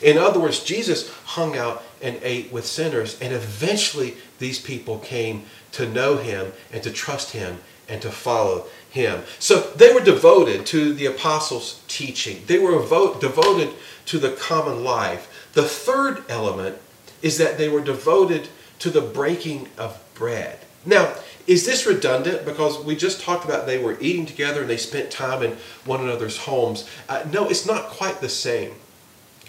In 0.00 0.16
other 0.16 0.38
words, 0.38 0.62
Jesus 0.62 1.10
hung 1.24 1.56
out 1.56 1.82
and 2.02 2.18
ate 2.22 2.52
with 2.52 2.66
sinners, 2.66 3.18
and 3.20 3.32
eventually 3.32 4.14
these 4.38 4.60
people 4.60 4.98
came 4.98 5.44
to 5.72 5.88
know 5.88 6.16
him 6.16 6.52
and 6.72 6.82
to 6.82 6.90
trust 6.90 7.32
him 7.32 7.58
and 7.88 8.02
to 8.02 8.10
follow 8.10 8.66
him. 8.90 9.22
So 9.38 9.60
they 9.60 9.92
were 9.92 10.00
devoted 10.00 10.66
to 10.66 10.92
the 10.92 11.06
apostles' 11.06 11.82
teaching, 11.88 12.42
they 12.46 12.58
were 12.58 12.72
devoted 12.72 13.74
to 14.06 14.18
the 14.18 14.32
common 14.32 14.84
life. 14.84 15.50
The 15.52 15.62
third 15.62 16.24
element 16.28 16.78
is 17.22 17.38
that 17.38 17.58
they 17.58 17.68
were 17.68 17.80
devoted 17.80 18.48
to 18.78 18.90
the 18.90 19.00
breaking 19.00 19.68
of 19.76 20.02
bread. 20.14 20.60
Now, 20.86 21.14
is 21.46 21.66
this 21.66 21.86
redundant? 21.86 22.44
Because 22.44 22.82
we 22.84 22.94
just 22.94 23.20
talked 23.20 23.44
about 23.44 23.66
they 23.66 23.82
were 23.82 23.98
eating 24.00 24.26
together 24.26 24.60
and 24.60 24.70
they 24.70 24.76
spent 24.76 25.10
time 25.10 25.42
in 25.42 25.56
one 25.84 26.00
another's 26.00 26.36
homes. 26.36 26.88
Uh, 27.08 27.24
no, 27.32 27.48
it's 27.48 27.66
not 27.66 27.88
quite 27.88 28.20
the 28.20 28.28
same. 28.28 28.74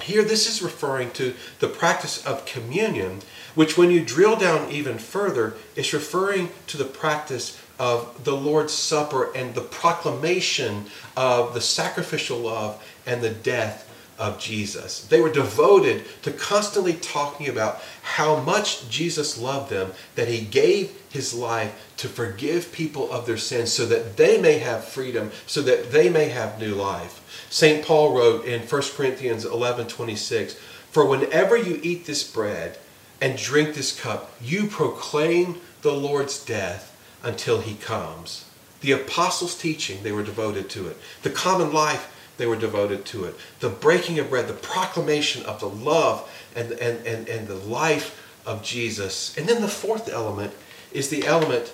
Here, 0.01 0.23
this 0.23 0.47
is 0.47 0.61
referring 0.61 1.11
to 1.11 1.33
the 1.59 1.67
practice 1.67 2.25
of 2.25 2.45
communion, 2.45 3.21
which, 3.55 3.77
when 3.77 3.91
you 3.91 4.03
drill 4.03 4.35
down 4.35 4.71
even 4.71 4.97
further, 4.97 5.55
is 5.75 5.93
referring 5.93 6.49
to 6.67 6.77
the 6.77 6.85
practice 6.85 7.61
of 7.77 8.23
the 8.23 8.35
Lord's 8.35 8.73
Supper 8.73 9.31
and 9.35 9.53
the 9.53 9.61
proclamation 9.61 10.85
of 11.15 11.53
the 11.53 11.61
sacrificial 11.61 12.39
love 12.39 12.83
and 13.05 13.21
the 13.21 13.29
death 13.29 13.85
of 14.19 14.37
Jesus. 14.37 15.05
They 15.05 15.21
were 15.21 15.31
devoted 15.31 16.03
to 16.23 16.31
constantly 16.31 16.93
talking 16.93 17.47
about 17.47 17.81
how 18.01 18.41
much 18.41 18.89
Jesus 18.89 19.39
loved 19.39 19.69
them, 19.69 19.93
that 20.15 20.27
he 20.27 20.41
gave 20.41 20.91
his 21.09 21.33
life 21.33 21.93
to 21.97 22.09
forgive 22.09 22.73
people 22.73 23.09
of 23.11 23.25
their 23.25 23.37
sins 23.37 23.71
so 23.71 23.85
that 23.85 24.17
they 24.17 24.39
may 24.39 24.59
have 24.59 24.83
freedom, 24.83 25.31
so 25.47 25.61
that 25.61 25.91
they 25.91 26.09
may 26.09 26.27
have 26.27 26.59
new 26.59 26.75
life. 26.75 27.18
St. 27.49 27.83
Paul 27.85 28.15
wrote 28.15 28.45
in 28.45 28.61
1 28.61 28.81
Corinthians 28.95 29.45
11 29.45 29.87
26, 29.87 30.53
For 30.91 31.05
whenever 31.05 31.57
you 31.57 31.79
eat 31.81 32.05
this 32.05 32.23
bread 32.23 32.77
and 33.19 33.37
drink 33.37 33.73
this 33.73 33.99
cup, 33.99 34.31
you 34.41 34.67
proclaim 34.67 35.59
the 35.81 35.91
Lord's 35.91 36.43
death 36.43 36.95
until 37.23 37.61
he 37.61 37.75
comes. 37.75 38.45
The 38.81 38.91
apostles' 38.93 39.57
teaching, 39.57 40.03
they 40.03 40.11
were 40.11 40.23
devoted 40.23 40.69
to 40.71 40.87
it. 40.87 40.97
The 41.23 41.29
common 41.29 41.73
life, 41.73 42.15
they 42.37 42.45
were 42.45 42.55
devoted 42.55 43.05
to 43.07 43.25
it. 43.25 43.35
The 43.59 43.69
breaking 43.69 44.19
of 44.19 44.29
bread, 44.29 44.47
the 44.47 44.53
proclamation 44.53 45.45
of 45.45 45.59
the 45.59 45.69
love 45.69 46.29
and, 46.55 46.71
and, 46.73 47.05
and, 47.05 47.27
and 47.27 47.47
the 47.47 47.55
life 47.55 48.41
of 48.45 48.63
Jesus. 48.63 49.37
And 49.37 49.47
then 49.47 49.61
the 49.61 49.67
fourth 49.67 50.09
element 50.09 50.53
is 50.93 51.09
the 51.09 51.25
element 51.25 51.73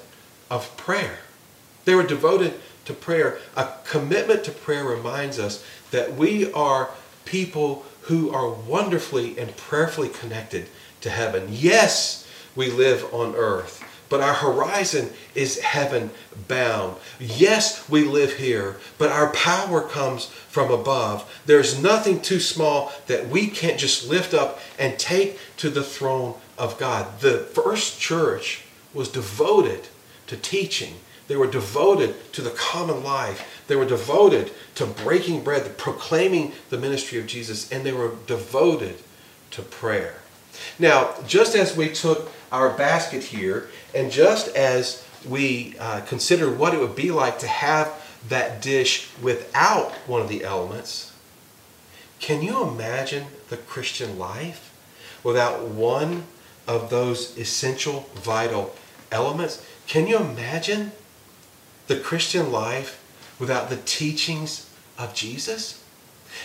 of 0.50 0.76
prayer. 0.78 1.20
They 1.86 1.94
were 1.94 2.04
devoted 2.04 2.60
to 2.86 2.94
prayer. 2.94 3.40
A 3.56 3.70
commitment 3.84 4.44
to 4.46 4.52
prayer 4.52 4.86
reminds 4.86 5.40
us 5.40 5.64
that 5.92 6.16
we 6.16 6.52
are 6.54 6.92
people 7.26 7.86
who 8.02 8.32
are 8.32 8.50
wonderfully 8.50 9.38
and 9.38 9.56
prayerfully 9.58 10.10
connected 10.10 10.68
to 11.02 11.10
heaven. 11.10 11.48
Yes, 11.50 12.28
we 12.56 12.70
live 12.70 13.12
on 13.14 13.36
earth 13.36 13.84
but 14.10 14.22
our 14.22 14.34
horizon 14.34 15.10
is 15.34 15.60
heaven 15.60 16.12
bound. 16.48 16.96
Yes, 17.20 17.88
we 17.90 18.04
live 18.04 18.34
here, 18.34 18.78
but 18.98 19.12
our 19.12 19.32
power 19.32 19.82
comes 19.82 20.26
from 20.26 20.72
above. 20.72 21.42
There's 21.46 21.82
nothing 21.82 22.22
too 22.22 22.40
small 22.40 22.92
that 23.08 23.28
we 23.28 23.48
can't 23.48 23.80
just 23.80 24.08
lift 24.08 24.34
up 24.34 24.60
and 24.78 25.00
take 25.00 25.40
to 25.58 25.70
the 25.70 25.84
throne 25.84 26.36
of 26.58 26.78
God. 26.78 27.20
The 27.20 27.40
first 27.40 28.00
church 28.00 28.64
was 28.94 29.10
devoted 29.10 29.88
to 30.28 30.38
teaching. 30.38 30.96
They 31.28 31.36
were 31.36 31.48
devoted 31.48 32.34
to 32.34 32.42
the 32.42 32.52
common 32.52 33.04
life. 33.04 33.64
They 33.68 33.76
were 33.76 33.86
devoted 33.86 34.52
to 34.76 34.86
breaking 34.86 35.44
bread, 35.44 35.78
proclaiming 35.78 36.54
the 36.70 36.78
ministry 36.78 37.18
of 37.18 37.28
Jesus, 37.28 37.72
and 37.72 37.84
they 37.84 37.92
were 37.92 38.14
devoted 38.28 38.98
to 39.52 39.62
prayer. 39.62 40.16
Now, 40.78 41.16
just 41.28 41.56
as 41.56 41.76
we 41.76 41.90
took 41.90 42.32
our 42.52 42.70
basket 42.70 43.24
here, 43.24 43.70
and 43.94 44.12
just 44.12 44.56
as 44.56 45.06
we 45.28 45.76
uh, 45.80 46.02
consider 46.02 46.52
what 46.52 46.74
it 46.74 46.80
would 46.80 46.96
be 46.96 47.12
like 47.12 47.40
to 47.40 47.48
have 47.48 47.92
that 48.30 48.62
dish 48.62 49.10
without 49.22 49.92
one 50.08 50.22
of 50.22 50.30
the 50.30 50.44
elements, 50.44 51.14
can 52.20 52.42
you 52.42 52.64
imagine 52.64 53.26
the 53.50 53.58
Christian 53.58 54.18
life 54.18 54.74
without 55.24 55.64
one 55.64 56.24
of 56.68 56.90
those 56.90 57.38
essential, 57.38 58.10
vital 58.16 58.74
elements? 59.12 59.66
Can 59.88 60.08
you 60.08 60.18
imagine 60.18 60.92
the 61.88 62.00
Christian 62.00 62.52
life 62.52 63.02
without 63.40 63.70
the 63.70 63.78
teachings 63.78 64.70
of 64.98 65.14
Jesus? 65.14 65.84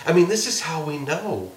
I 0.07 0.13
mean, 0.13 0.29
this 0.29 0.47
is 0.47 0.61
how 0.61 0.83
we 0.85 0.99
know 0.99 1.53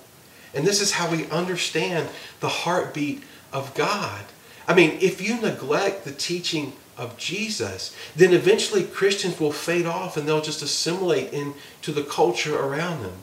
and 0.54 0.66
this 0.66 0.82
is 0.82 0.94
how 0.94 1.10
we 1.10 1.26
understand 1.28 2.10
the 2.40 2.50
heartbeat 2.50 3.24
of 3.52 3.74
God. 3.74 4.26
I 4.68 4.74
mean, 4.74 4.98
if 5.02 5.22
you 5.22 5.42
neglect 5.42 6.06
the 6.06 6.12
teaching 6.12 6.74
of 6.98 7.18
Jesus, 7.18 7.96
then 8.16 8.34
eventually 8.34 8.84
Christians 8.84 9.40
will 9.40 9.52
fade 9.52 9.86
off 9.86 10.16
and 10.16 10.28
they'll 10.28 10.42
just 10.42 10.62
assimilate 10.62 11.34
into 11.34 11.92
the 11.92 12.04
culture 12.04 12.58
around 12.58 13.02
them. 13.02 13.16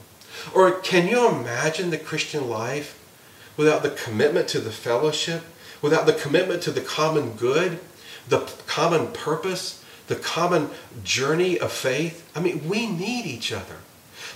Or 0.54 0.72
can 0.72 1.08
you 1.08 1.28
imagine 1.28 1.90
the 1.90 1.98
Christian 1.98 2.50
life 2.50 2.96
without 3.56 3.82
the 3.82 3.90
commitment 3.90 4.48
to 4.48 4.60
the 4.60 4.72
fellowship, 4.72 5.42
without 5.80 6.06
the 6.06 6.12
commitment 6.12 6.62
to 6.62 6.70
the 6.70 6.80
common 6.80 7.32
good, 7.32 7.78
the 8.28 8.40
common 8.66 9.08
purpose, 9.08 9.79
the 10.10 10.16
common 10.16 10.68
journey 11.04 11.58
of 11.58 11.72
faith? 11.72 12.28
I 12.34 12.40
mean, 12.40 12.68
we 12.68 12.86
need 12.86 13.24
each 13.24 13.52
other. 13.52 13.76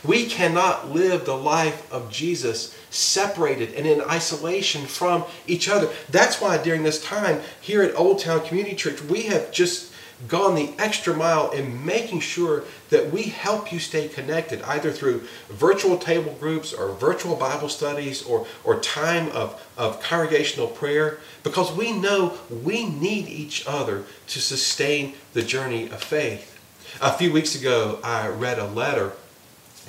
We 0.05 0.27
cannot 0.27 0.91
live 0.91 1.25
the 1.25 1.37
life 1.37 1.91
of 1.93 2.11
Jesus 2.11 2.77
separated 2.91 3.75
and 3.75 3.87
in 3.87 4.01
isolation 4.03 4.87
from 4.87 5.25
each 5.47 5.69
other. 5.69 5.89
That's 6.09 6.41
why 6.41 6.59
during 6.59 6.85
this 6.85 7.03
time 7.03 7.41
here 7.61 7.83
at 7.83 7.99
Old 7.99 8.21
Town 8.21 8.47
Community 8.47 8.77
Church, 8.77 9.03
we 9.03 9.23
have 9.23 9.51
just 9.51 9.93
gone 10.29 10.55
the 10.55 10.73
extra 10.79 11.15
mile 11.15 11.51
in 11.51 11.85
making 11.85 12.21
sure 12.21 12.65
that 12.91 13.13
we 13.13 13.25
help 13.25 13.73
you 13.73 13.79
stay 13.79 14.09
connected, 14.09 14.63
either 14.63 14.91
through 14.91 15.25
virtual 15.51 15.99
table 15.99 16.37
groups 16.39 16.73
or 16.73 16.93
virtual 16.93 17.37
Bible 17.37 17.69
studies 17.69 18.23
or, 18.23 18.47
or 18.63 18.81
time 18.81 19.31
of, 19.33 19.61
of 19.77 20.01
congregational 20.01 20.69
prayer, 20.69 21.19
because 21.43 21.73
we 21.73 21.93
know 21.93 22.39
we 22.63 22.87
need 22.87 23.29
each 23.29 23.67
other 23.67 24.05
to 24.29 24.41
sustain 24.41 25.15
the 25.33 25.43
journey 25.43 25.85
of 25.87 26.03
faith. 26.03 26.51
A 27.03 27.13
few 27.13 27.33
weeks 27.33 27.55
ago, 27.55 27.99
I 28.05 28.29
read 28.29 28.59
a 28.59 28.67
letter 28.67 29.11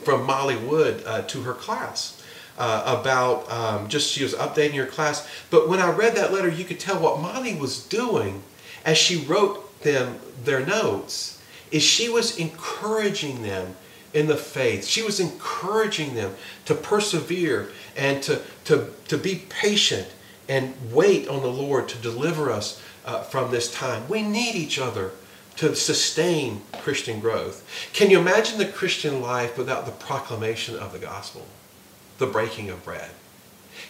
from 0.03 0.25
Molly 0.25 0.57
Wood 0.57 1.03
uh, 1.05 1.21
to 1.23 1.43
her 1.43 1.53
class. 1.53 2.21
Uh, 2.57 2.99
about 2.99 3.51
um, 3.51 3.89
just 3.89 4.13
she 4.13 4.23
was 4.23 4.33
updating 4.33 4.75
her 4.75 4.85
class. 4.85 5.29
But 5.49 5.67
when 5.67 5.79
I 5.81 5.91
read 5.91 6.15
that 6.15 6.31
letter, 6.31 6.47
you 6.47 6.63
could 6.63 6.79
tell 6.79 6.97
what 6.97 7.19
Molly 7.19 7.53
was 7.53 7.83
doing 7.85 8.43
as 8.85 8.97
she 8.97 9.25
wrote 9.25 9.64
them 9.85 10.19
their 10.43 10.65
notes 10.65 11.41
is 11.71 11.81
she 11.81 12.09
was 12.09 12.37
encouraging 12.37 13.43
them 13.43 13.75
in 14.13 14.27
the 14.27 14.35
faith. 14.35 14.85
She 14.85 15.01
was 15.01 15.19
encouraging 15.19 16.15
them 16.15 16.35
to 16.65 16.73
persevere 16.73 17.69
and 17.95 18.21
to, 18.23 18.41
to, 18.65 18.89
to 19.07 19.17
be 19.17 19.43
patient 19.49 20.07
and 20.49 20.73
wait 20.91 21.27
on 21.27 21.41
the 21.41 21.51
Lord 21.51 21.87
to 21.89 21.97
deliver 21.97 22.51
us 22.51 22.81
uh, 23.05 23.23
from 23.23 23.51
this 23.51 23.73
time. 23.73 24.07
We 24.09 24.21
need 24.21 24.55
each 24.55 24.79
other 24.79 25.11
to 25.57 25.75
sustain 25.75 26.61
Christian 26.81 27.19
growth. 27.19 27.65
Can 27.93 28.09
you 28.09 28.19
imagine 28.19 28.57
the 28.57 28.65
Christian 28.65 29.21
life 29.21 29.57
without 29.57 29.85
the 29.85 29.91
proclamation 29.91 30.77
of 30.77 30.91
the 30.91 30.99
gospel, 30.99 31.45
the 32.17 32.27
breaking 32.27 32.69
of 32.69 32.83
bread? 32.83 33.09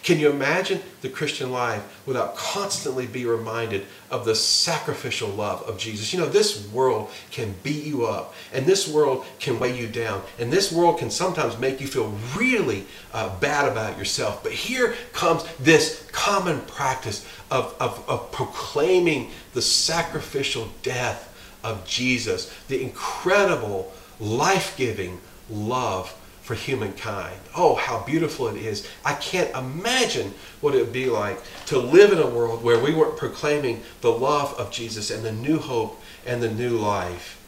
Can 0.02 0.18
you 0.18 0.30
imagine 0.30 0.80
the 1.00 1.08
Christian 1.08 1.50
life 1.50 2.02
without 2.06 2.36
constantly 2.36 3.06
be 3.06 3.24
reminded 3.24 3.86
of 4.10 4.24
the 4.24 4.34
sacrificial 4.34 5.28
love 5.28 5.62
of 5.62 5.78
Jesus? 5.78 6.12
You 6.12 6.20
know, 6.20 6.26
this 6.26 6.70
world 6.70 7.10
can 7.30 7.54
beat 7.62 7.84
you 7.84 8.06
up, 8.06 8.34
and 8.52 8.66
this 8.66 8.88
world 8.88 9.24
can 9.38 9.58
weigh 9.58 9.78
you 9.78 9.88
down, 9.88 10.22
and 10.38 10.52
this 10.52 10.70
world 10.70 10.98
can 10.98 11.10
sometimes 11.10 11.58
make 11.58 11.80
you 11.80 11.86
feel 11.86 12.14
really 12.36 12.86
uh, 13.12 13.36
bad 13.38 13.70
about 13.70 13.98
yourself. 13.98 14.42
But 14.42 14.52
here 14.52 14.94
comes 15.12 15.44
this 15.56 16.08
common 16.12 16.60
practice 16.62 17.26
of, 17.50 17.74
of, 17.80 18.08
of 18.08 18.30
proclaiming 18.32 19.30
the 19.54 19.62
sacrificial 19.62 20.68
death 20.82 21.32
of 21.64 21.84
Jesus, 21.86 22.52
the 22.68 22.82
incredible, 22.82 23.92
life 24.20 24.76
giving 24.76 25.20
love 25.50 26.14
for 26.46 26.54
humankind. 26.54 27.40
Oh, 27.56 27.74
how 27.74 28.04
beautiful 28.04 28.46
it 28.46 28.56
is. 28.56 28.88
I 29.04 29.14
can't 29.14 29.52
imagine 29.52 30.32
what 30.60 30.76
it 30.76 30.78
would 30.78 30.92
be 30.92 31.06
like 31.06 31.40
to 31.66 31.76
live 31.76 32.12
in 32.12 32.20
a 32.20 32.30
world 32.30 32.62
where 32.62 32.78
we 32.78 32.94
weren't 32.94 33.16
proclaiming 33.16 33.82
the 34.00 34.12
love 34.12 34.54
of 34.54 34.70
Jesus 34.70 35.10
and 35.10 35.24
the 35.24 35.32
new 35.32 35.58
hope 35.58 36.00
and 36.24 36.40
the 36.40 36.48
new 36.48 36.78
life. 36.78 37.42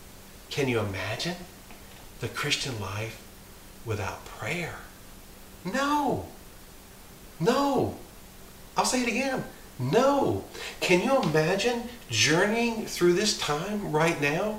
Can 0.50 0.66
you 0.66 0.80
imagine 0.80 1.36
the 2.18 2.26
Christian 2.26 2.80
life 2.80 3.22
without 3.86 4.24
prayer? 4.24 4.74
No. 5.64 6.26
No. 7.38 7.98
I'll 8.76 8.84
say 8.84 9.02
it 9.02 9.08
again. 9.08 9.44
No. 9.78 10.42
Can 10.80 11.04
you 11.04 11.22
imagine 11.22 11.84
journeying 12.10 12.86
through 12.86 13.12
this 13.12 13.38
time 13.38 13.92
right 13.92 14.20
now 14.20 14.58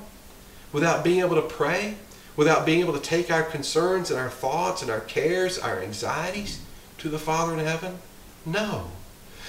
without 0.71 1.03
being 1.03 1.19
able 1.19 1.35
to 1.35 1.41
pray? 1.41 1.95
Without 2.35 2.65
being 2.65 2.79
able 2.79 2.93
to 2.93 2.99
take 2.99 3.29
our 3.31 3.43
concerns 3.43 4.09
and 4.09 4.19
our 4.19 4.29
thoughts 4.29 4.81
and 4.81 4.89
our 4.89 5.01
cares, 5.01 5.57
our 5.57 5.81
anxieties 5.81 6.61
to 6.97 7.09
the 7.09 7.19
Father 7.19 7.53
in 7.53 7.59
heaven? 7.59 7.97
No. 8.45 8.91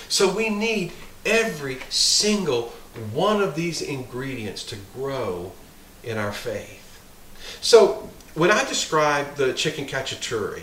So 0.08 0.32
we 0.32 0.48
need 0.48 0.92
every 1.24 1.78
single 1.88 2.72
one 3.12 3.40
of 3.40 3.54
these 3.54 3.80
ingredients 3.82 4.64
to 4.64 4.76
grow 4.94 5.52
in 6.02 6.18
our 6.18 6.32
faith. 6.32 7.00
So 7.60 8.08
when 8.34 8.50
I 8.50 8.64
described 8.64 9.36
the 9.36 9.52
chicken 9.52 9.86
cacciatore, 9.86 10.60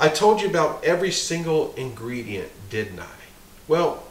I 0.00 0.08
told 0.08 0.40
you 0.40 0.48
about 0.48 0.84
every 0.84 1.10
single 1.10 1.74
ingredient, 1.74 2.50
didn't 2.70 3.00
I? 3.00 3.06
Well, 3.66 4.04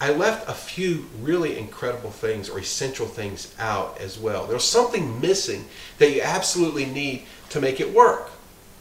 I 0.00 0.12
left 0.12 0.48
a 0.48 0.54
few 0.54 1.06
really 1.20 1.58
incredible 1.58 2.10
things 2.10 2.48
or 2.48 2.60
essential 2.60 3.06
things 3.06 3.54
out 3.58 3.98
as 4.00 4.18
well. 4.18 4.46
There's 4.46 4.64
something 4.64 5.20
missing 5.20 5.64
that 5.98 6.12
you 6.12 6.22
absolutely 6.22 6.86
need 6.86 7.24
to 7.50 7.60
make 7.60 7.80
it 7.80 7.92
work. 7.92 8.30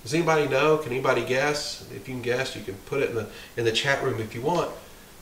Does 0.04 0.14
anybody 0.14 0.48
know? 0.48 0.78
Can 0.78 0.92
anybody 0.92 1.26
guess? 1.26 1.88
If 1.94 2.08
you 2.08 2.14
can 2.14 2.22
guess, 2.22 2.56
you 2.56 2.64
can 2.64 2.76
put 2.86 3.02
it 3.02 3.10
in 3.10 3.16
the 3.16 3.28
in 3.58 3.66
the 3.66 3.72
chat 3.72 4.04
room 4.04 4.22
if 4.22 4.36
you 4.36 4.42
want. 4.42 4.72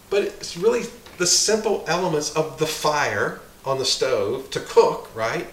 But 0.10 0.24
it's 0.24 0.58
really 0.58 0.84
the 1.18 1.26
simple 1.26 1.86
elements 1.88 2.36
of 2.36 2.60
the 2.60 2.68
fire 2.68 3.40
on 3.64 3.80
the 3.80 3.86
stove 3.86 4.50
to 4.52 4.60
cook, 4.60 5.10
right? 5.16 5.48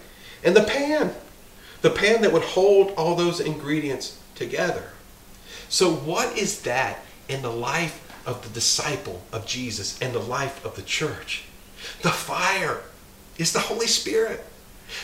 And 0.44 0.56
the 0.56 0.64
pan. 0.64 1.14
The 1.82 1.90
pan 1.90 2.22
that 2.22 2.32
would 2.32 2.42
hold 2.42 2.92
all 2.96 3.14
those 3.14 3.40
ingredients 3.40 4.18
together. 4.34 4.90
So 5.68 5.92
what 5.92 6.36
is 6.36 6.62
that 6.62 6.98
in 7.28 7.42
the 7.42 7.50
life 7.50 8.01
of 8.26 8.42
the 8.42 8.48
disciple 8.50 9.22
of 9.32 9.46
Jesus 9.46 10.00
and 10.00 10.12
the 10.12 10.18
life 10.18 10.64
of 10.64 10.76
the 10.76 10.82
church. 10.82 11.44
The 12.02 12.10
fire 12.10 12.82
is 13.38 13.52
the 13.52 13.60
Holy 13.60 13.86
Spirit. 13.86 14.44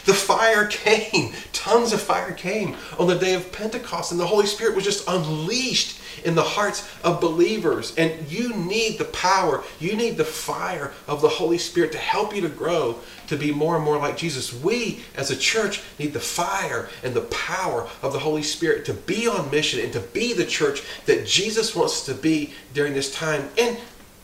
The 0.05 0.14
fire 0.14 0.66
came, 0.66 1.33
tons 1.53 1.92
of 1.92 2.01
fire 2.01 2.33
came 2.33 2.77
on 2.98 3.07
the 3.07 3.18
day 3.18 3.35
of 3.35 3.53
Pentecost, 3.53 4.12
and 4.12 4.20
the 4.20 4.27
Holy 4.27 4.46
Spirit 4.46 4.74
was 4.74 4.85
just 4.85 5.09
unleashed 5.09 6.01
in 6.24 6.35
the 6.35 6.42
hearts 6.42 6.88
of 7.05 7.20
believers. 7.20 7.94
And 7.96 8.31
you 8.31 8.55
need 8.55 8.98
the 8.98 9.05
power, 9.07 9.62
you 9.79 9.96
need 9.96 10.16
the 10.16 10.24
fire 10.24 10.92
of 11.07 11.20
the 11.20 11.29
Holy 11.29 11.59
Spirit 11.59 11.92
to 11.92 11.98
help 11.98 12.35
you 12.35 12.40
to 12.42 12.48
grow 12.48 12.98
to 13.29 13.37
be 13.37 13.53
more 13.53 13.77
and 13.77 13.85
more 13.85 13.98
like 13.98 14.16
Jesus. 14.16 14.53
We, 14.53 15.01
as 15.14 15.31
a 15.31 15.37
church, 15.37 15.83
need 15.98 16.12
the 16.12 16.20
fire 16.20 16.88
and 17.03 17.14
the 17.14 17.22
power 17.22 17.88
of 18.03 18.12
the 18.12 18.18
Holy 18.18 18.42
Spirit 18.42 18.85
to 18.87 18.94
be 18.94 19.29
on 19.29 19.51
mission 19.51 19.81
and 19.81 19.92
to 19.92 20.01
be 20.01 20.33
the 20.33 20.46
church 20.46 20.83
that 21.07 21.27
Jesus 21.27 21.77
wants 21.77 22.05
to 22.07 22.14
be 22.14 22.55
during 22.74 22.94
this 22.94 23.14
time. 23.14 23.48
And 23.59 23.79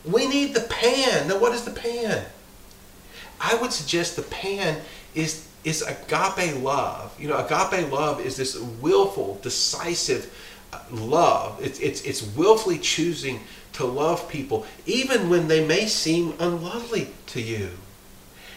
we 0.05 0.27
need 0.27 0.55
the 0.55 0.63
pan. 0.63 1.29
Now, 1.29 1.39
what 1.39 1.53
is 1.53 1.65
the 1.65 1.71
pan? 1.71 2.25
I 3.41 3.55
would 3.57 3.73
suggest 3.73 4.17
the 4.17 4.23
pan 4.23 4.81
is 5.15 5.44
is 5.65 5.83
agape 5.83 6.63
love. 6.63 7.19
You 7.19 7.29
know, 7.29 7.39
agape 7.39 7.91
love 7.91 8.21
is 8.21 8.37
this 8.37 8.59
willful, 8.59 9.39
decisive 9.43 10.33
uh, 10.73 10.81
love. 10.91 11.59
It's, 11.63 11.81
it's, 11.81 12.03
it's 12.03 12.23
willfully 12.37 12.79
choosing 12.79 13.41
to 13.75 13.85
love 13.85 14.29
people, 14.29 14.67
even 14.87 15.29
when 15.29 15.49
they 15.49 15.67
may 15.67 15.87
seem 15.87 16.35
unlovely 16.39 17.09
to 17.29 17.41
you. 17.41 17.71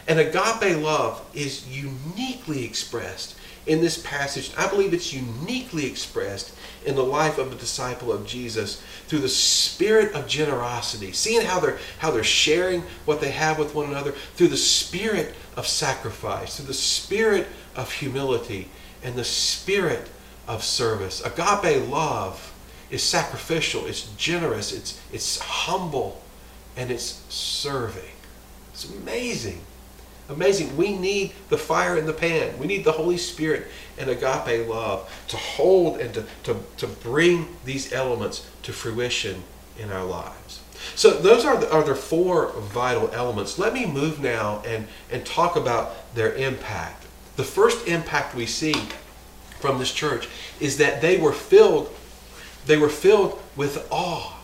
And 0.08 0.20
agape 0.20 0.78
love 0.82 1.22
is 1.34 1.68
uniquely 1.68 2.64
expressed 2.64 3.36
in 3.66 3.82
this 3.82 3.98
passage. 3.98 4.52
I 4.58 4.68
believe 4.68 4.94
it's 4.94 5.14
uniquely 5.14 5.86
expressed 5.86 6.54
in 6.88 6.96
the 6.96 7.04
life 7.04 7.38
of 7.38 7.52
a 7.52 7.56
disciple 7.56 8.12
of 8.12 8.26
Jesus 8.26 8.82
through 9.08 9.20
the 9.20 9.30
spirit 9.30 10.14
of 10.14 10.28
generosity, 10.28 11.12
seeing 11.12 11.46
how 11.46 11.60
they're 11.60 11.78
how 12.00 12.10
they're 12.10 12.24
sharing 12.24 12.82
what 13.06 13.22
they 13.22 13.32
have 13.32 13.60
with 13.60 13.76
one 13.76 13.88
another, 13.90 14.12
through 14.36 14.48
the 14.48 14.58
spirit 14.58 15.36
of 15.56 15.68
sacrifice, 15.68 16.56
through 16.56 16.68
the 16.68 16.74
spirit 16.74 17.48
of 17.76 17.92
humility, 17.92 18.70
and 19.04 19.16
the 19.16 19.24
spirit 19.24 20.10
of 20.48 20.64
service. 20.64 21.24
Agape 21.24 21.88
love 21.90 22.54
is 22.90 23.04
sacrificial, 23.04 23.86
it's 23.86 24.10
generous, 24.16 24.72
it's, 24.72 25.00
it's 25.12 25.40
humble, 25.40 26.22
and 26.78 26.90
it's 26.90 27.22
serving. 27.30 28.02
It's 28.72 28.90
amazing. 28.90 29.62
Amazing. 30.30 30.76
We 30.76 30.96
need 30.96 31.34
the 31.50 31.58
fire 31.58 31.98
in 31.98 32.06
the 32.06 32.14
pan. 32.14 32.58
We 32.60 32.68
need 32.68 32.84
the 32.84 32.92
Holy 32.92 33.18
Spirit 33.18 33.68
and 33.98 34.10
agape 34.10 34.68
love 34.68 35.10
to 35.30 35.38
hold 35.38 36.00
and 36.00 36.14
to, 36.14 36.26
to, 36.44 36.58
to 36.78 36.88
bring 36.88 37.48
these 37.66 37.94
elements 37.94 38.50
to 38.64 38.74
fruition 38.74 39.44
in 39.80 39.92
our 39.92 40.04
lives. 40.04 40.62
So 40.96 41.12
those 41.12 41.46
are 41.46 41.58
the, 41.58 41.72
are 41.72 41.84
the 41.84 41.96
four 41.96 42.52
vital 42.54 43.10
elements. 43.12 43.58
Let 43.58 43.74
me 43.74 43.86
move 43.86 44.20
now 44.20 44.62
and, 44.66 44.88
and 45.12 45.26
talk 45.26 45.56
about 45.56 46.14
their 46.14 46.34
impact. 46.34 47.06
The 47.36 47.44
first 47.44 47.88
impact 47.88 48.36
we 48.36 48.46
see 48.46 48.76
from 49.60 49.80
this 49.80 49.94
church 49.94 50.28
is 50.60 50.78
that 50.78 51.02
they 51.02 51.18
were 51.18 51.34
filled 51.34 51.94
they 52.68 52.78
were 52.78 52.90
filled 52.90 53.42
with 53.56 53.88
awe. 53.90 54.38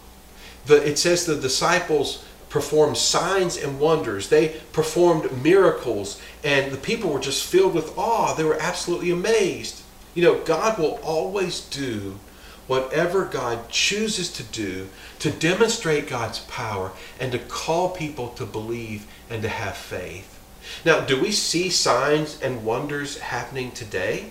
The, 0.66 0.88
it 0.88 0.98
says 0.98 1.26
the 1.26 1.36
disciples 1.36 2.26
performed 2.54 2.96
signs 2.96 3.58
and 3.58 3.80
wonders. 3.80 4.30
They 4.30 4.50
performed 4.74 5.44
miracles, 5.44 6.22
and 6.44 6.72
the 6.72 6.78
people 6.78 7.10
were 7.10 7.20
just 7.20 7.44
filled 7.44 7.74
with 7.74 7.98
awe. 7.98 8.36
They 8.36 8.44
were 8.44 8.62
absolutely 8.62 9.10
amazed. 9.10 9.82
You 10.14 10.22
know, 10.22 10.40
God 10.42 10.78
will 10.78 11.00
always 11.02 11.62
do 11.62 12.20
whatever 12.68 13.26
God 13.26 13.70
chooses 13.70 14.32
to 14.34 14.44
do 14.44 14.90
to 15.18 15.32
demonstrate 15.32 16.08
God's 16.08 16.42
power 16.42 16.92
and 17.20 17.32
to 17.32 17.40
call 17.40 17.90
people 17.90 18.30
to 18.30 18.46
believe 18.46 19.08
and 19.32 19.42
to 19.42 19.50
have 19.50 19.76
faith. 19.76 20.40
Now, 20.86 21.00
do 21.00 21.20
we 21.20 21.32
see 21.32 21.72
signs 21.72 22.40
and 22.40 22.64
wonders 22.64 23.18
happening 23.18 23.72
today? 23.72 24.30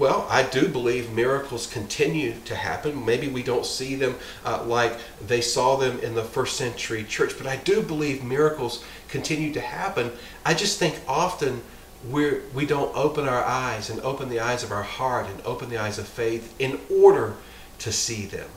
Well, 0.00 0.26
I 0.30 0.44
do 0.44 0.66
believe 0.66 1.12
miracles 1.12 1.66
continue 1.66 2.32
to 2.46 2.54
happen. 2.54 3.04
Maybe 3.04 3.28
we 3.28 3.42
don't 3.42 3.66
see 3.66 3.96
them 3.96 4.14
uh, 4.46 4.64
like 4.64 4.96
they 5.26 5.42
saw 5.42 5.76
them 5.76 5.98
in 5.98 6.14
the 6.14 6.24
first 6.24 6.56
century 6.56 7.04
church, 7.04 7.36
but 7.36 7.46
I 7.46 7.56
do 7.56 7.82
believe 7.82 8.24
miracles 8.24 8.82
continue 9.08 9.52
to 9.52 9.60
happen. 9.60 10.10
I 10.42 10.54
just 10.54 10.78
think 10.78 10.98
often 11.06 11.60
we're, 12.08 12.44
we 12.54 12.64
don't 12.64 12.96
open 12.96 13.28
our 13.28 13.44
eyes 13.44 13.90
and 13.90 14.00
open 14.00 14.30
the 14.30 14.40
eyes 14.40 14.64
of 14.64 14.72
our 14.72 14.82
heart 14.82 15.26
and 15.26 15.38
open 15.44 15.68
the 15.68 15.76
eyes 15.76 15.98
of 15.98 16.08
faith 16.08 16.54
in 16.58 16.80
order 16.90 17.34
to 17.80 17.92
see 17.92 18.24
them. 18.24 18.48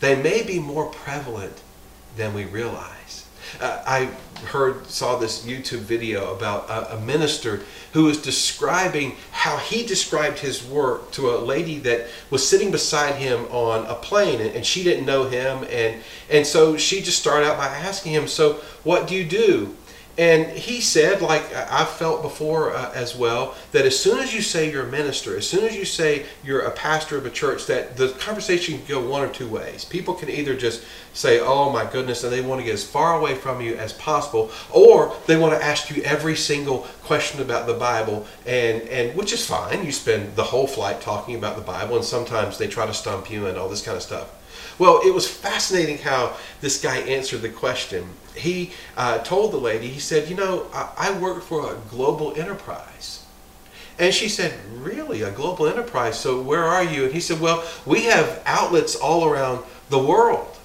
They 0.00 0.16
may 0.16 0.42
be 0.42 0.58
more 0.58 0.86
prevalent 0.86 1.60
than 2.16 2.32
we 2.32 2.46
realize. 2.46 3.26
Uh, 3.60 3.82
I 3.86 4.08
heard, 4.46 4.86
saw 4.86 5.16
this 5.16 5.44
YouTube 5.44 5.80
video 5.80 6.34
about 6.34 6.68
a, 6.68 6.96
a, 6.96 7.00
minister 7.00 7.62
who 7.92 8.04
was 8.04 8.20
describing 8.20 9.16
how 9.30 9.56
he 9.56 9.86
described 9.86 10.38
his 10.38 10.64
work 10.64 11.10
to 11.12 11.30
a 11.30 11.38
lady 11.38 11.78
that 11.78 12.06
was 12.30 12.46
sitting 12.46 12.70
beside 12.70 13.16
him 13.16 13.46
on 13.50 13.86
a 13.86 13.94
plane 13.94 14.40
and, 14.40 14.50
and 14.50 14.64
she 14.64 14.82
didn't 14.82 15.06
know 15.06 15.24
him. 15.24 15.64
And, 15.70 16.02
and 16.30 16.46
so 16.46 16.76
she 16.76 17.00
just 17.00 17.18
started 17.18 17.46
out 17.46 17.58
by 17.58 17.66
asking 17.66 18.12
him, 18.12 18.28
So, 18.28 18.54
what 18.84 19.06
do 19.08 19.14
you 19.14 19.24
do? 19.24 19.76
And 20.18 20.48
he 20.48 20.80
said, 20.80 21.22
like 21.22 21.54
I've 21.54 21.90
felt 21.90 22.22
before 22.22 22.74
uh, 22.74 22.90
as 22.92 23.14
well, 23.14 23.54
that 23.70 23.86
as 23.86 23.96
soon 23.96 24.18
as 24.18 24.34
you 24.34 24.42
say 24.42 24.68
you're 24.68 24.82
a 24.82 24.90
minister, 24.90 25.36
as 25.36 25.48
soon 25.48 25.64
as 25.64 25.76
you 25.76 25.84
say 25.84 26.26
you're 26.42 26.62
a 26.62 26.72
pastor 26.72 27.16
of 27.16 27.24
a 27.24 27.30
church, 27.30 27.66
that 27.66 27.96
the 27.96 28.08
conversation 28.08 28.78
can 28.78 28.86
go 28.88 29.08
one 29.08 29.22
or 29.22 29.32
two 29.32 29.48
ways. 29.48 29.84
People 29.84 30.14
can 30.14 30.28
either 30.28 30.56
just 30.56 30.82
say, 31.12 31.40
oh 31.40 31.70
my 31.70 31.84
goodness, 31.84 32.24
and 32.24 32.32
they 32.32 32.40
want 32.40 32.60
to 32.60 32.64
get 32.64 32.74
as 32.74 32.84
far 32.84 33.18
away 33.18 33.34
from 33.34 33.60
you 33.60 33.74
as 33.76 33.92
possible, 33.92 34.50
or 34.72 35.14
they 35.26 35.36
want 35.36 35.58
to 35.58 35.64
ask 35.64 35.94
you 35.94 36.02
every 36.02 36.36
single 36.36 36.86
question 37.02 37.40
about 37.40 37.66
the 37.66 37.74
Bible, 37.74 38.26
and, 38.46 38.82
and 38.82 39.16
which 39.16 39.32
is 39.32 39.44
fine. 39.44 39.84
You 39.84 39.92
spend 39.92 40.36
the 40.36 40.44
whole 40.44 40.66
flight 40.66 41.00
talking 41.00 41.34
about 41.34 41.56
the 41.56 41.62
Bible, 41.62 41.96
and 41.96 42.04
sometimes 42.04 42.58
they 42.58 42.68
try 42.68 42.86
to 42.86 42.94
stump 42.94 43.30
you 43.30 43.46
and 43.46 43.58
all 43.58 43.68
this 43.68 43.82
kind 43.82 43.96
of 43.96 44.02
stuff. 44.02 44.34
Well, 44.78 45.00
it 45.04 45.12
was 45.12 45.28
fascinating 45.28 45.98
how 45.98 46.36
this 46.60 46.80
guy 46.80 46.98
answered 46.98 47.42
the 47.42 47.48
question. 47.48 48.08
He 48.36 48.72
uh, 48.96 49.18
told 49.18 49.52
the 49.52 49.58
lady, 49.58 49.88
he 49.88 49.98
said, 49.98 50.28
You 50.28 50.36
know, 50.36 50.66
I, 50.72 50.92
I 50.96 51.18
work 51.18 51.42
for 51.42 51.72
a 51.72 51.76
global 51.90 52.34
enterprise. 52.36 53.24
And 53.98 54.14
she 54.14 54.28
said, 54.28 54.54
Really? 54.72 55.22
A 55.22 55.32
global 55.32 55.66
enterprise? 55.66 56.18
So 56.18 56.40
where 56.40 56.62
are 56.62 56.84
you? 56.84 57.04
And 57.04 57.12
he 57.12 57.20
said, 57.20 57.40
Well, 57.40 57.64
we 57.84 58.04
have 58.04 58.40
outlets 58.46 58.94
all 58.94 59.24
around 59.24 59.64
the 59.90 59.98
world. 59.98 60.57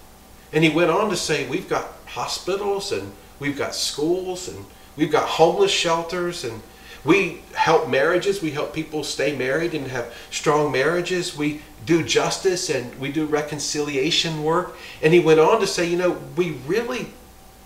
And 0.53 0.63
he 0.63 0.69
went 0.69 0.91
on 0.91 1.09
to 1.09 1.17
say, 1.17 1.47
We've 1.47 1.67
got 1.67 1.87
hospitals 2.05 2.91
and 2.91 3.11
we've 3.39 3.57
got 3.57 3.75
schools 3.75 4.47
and 4.47 4.65
we've 4.95 5.11
got 5.11 5.27
homeless 5.27 5.71
shelters 5.71 6.43
and 6.43 6.61
we 7.03 7.41
help 7.53 7.89
marriages. 7.89 8.41
We 8.41 8.51
help 8.51 8.73
people 8.73 9.03
stay 9.03 9.35
married 9.35 9.73
and 9.73 9.87
have 9.87 10.13
strong 10.31 10.71
marriages. 10.71 11.35
We 11.35 11.61
do 11.85 12.03
justice 12.03 12.69
and 12.69 12.97
we 12.99 13.11
do 13.11 13.25
reconciliation 13.25 14.43
work. 14.43 14.77
And 15.01 15.13
he 15.13 15.19
went 15.19 15.39
on 15.39 15.59
to 15.59 15.67
say, 15.67 15.89
you 15.89 15.97
know, 15.97 16.17
we 16.37 16.51
really 16.65 17.07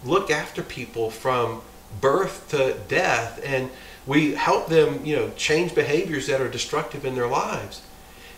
look 0.04 0.32
after 0.32 0.64
people 0.64 1.12
from 1.12 1.62
birth 2.02 2.50
to 2.50 2.78
death 2.88 3.40
and 3.44 3.70
we 4.08 4.34
help 4.34 4.68
them, 4.70 5.06
you 5.06 5.16
know, 5.16 5.30
change 5.36 5.76
behaviors 5.76 6.28
that 6.28 6.42
are 6.42 6.50
destructive 6.50 7.06
in 7.06 7.14
their 7.14 7.28
lives. 7.28 7.82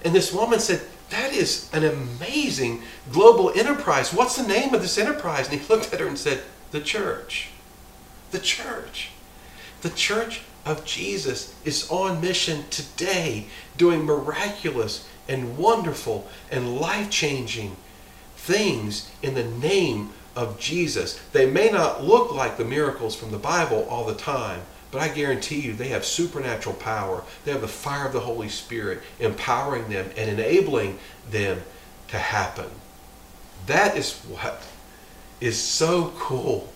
And 0.03 0.15
this 0.15 0.33
woman 0.33 0.59
said, 0.59 0.81
that 1.09 1.33
is 1.33 1.69
an 1.73 1.83
amazing 1.83 2.83
global 3.11 3.51
enterprise. 3.51 4.13
What's 4.13 4.35
the 4.35 4.47
name 4.47 4.73
of 4.73 4.81
this 4.81 4.97
enterprise? 4.97 5.49
And 5.49 5.59
he 5.59 5.67
looked 5.67 5.93
at 5.93 5.99
her 5.99 6.07
and 6.07 6.17
said, 6.17 6.43
the 6.71 6.81
church. 6.81 7.49
The 8.31 8.39
church. 8.39 9.11
The 9.81 9.89
church 9.89 10.41
of 10.65 10.85
Jesus 10.85 11.55
is 11.65 11.89
on 11.89 12.21
mission 12.21 12.65
today, 12.69 13.47
doing 13.77 14.03
miraculous 14.03 15.07
and 15.27 15.57
wonderful 15.57 16.27
and 16.51 16.77
life 16.79 17.09
changing 17.09 17.75
things 18.35 19.11
in 19.21 19.35
the 19.35 19.43
name 19.43 20.09
of 20.35 20.59
Jesus. 20.59 21.19
They 21.31 21.49
may 21.49 21.69
not 21.69 22.03
look 22.03 22.33
like 22.33 22.57
the 22.57 22.65
miracles 22.65 23.15
from 23.15 23.31
the 23.31 23.37
Bible 23.37 23.87
all 23.89 24.05
the 24.05 24.15
time, 24.15 24.61
but 24.91 25.01
I 25.01 25.09
guarantee 25.09 25.59
you 25.59 25.73
they 25.73 25.89
have 25.89 26.05
supernatural 26.05 26.75
power. 26.75 27.23
They 27.45 27.51
have 27.51 27.61
the 27.61 27.67
fire 27.67 28.07
of 28.07 28.13
the 28.13 28.21
Holy 28.21 28.49
Spirit 28.49 29.01
empowering 29.19 29.89
them 29.89 30.09
and 30.17 30.29
enabling 30.29 30.99
them 31.29 31.61
to 32.09 32.17
happen. 32.17 32.69
That 33.67 33.95
is 33.95 34.17
what 34.21 34.63
is 35.39 35.61
so 35.61 36.13
cool 36.17 36.73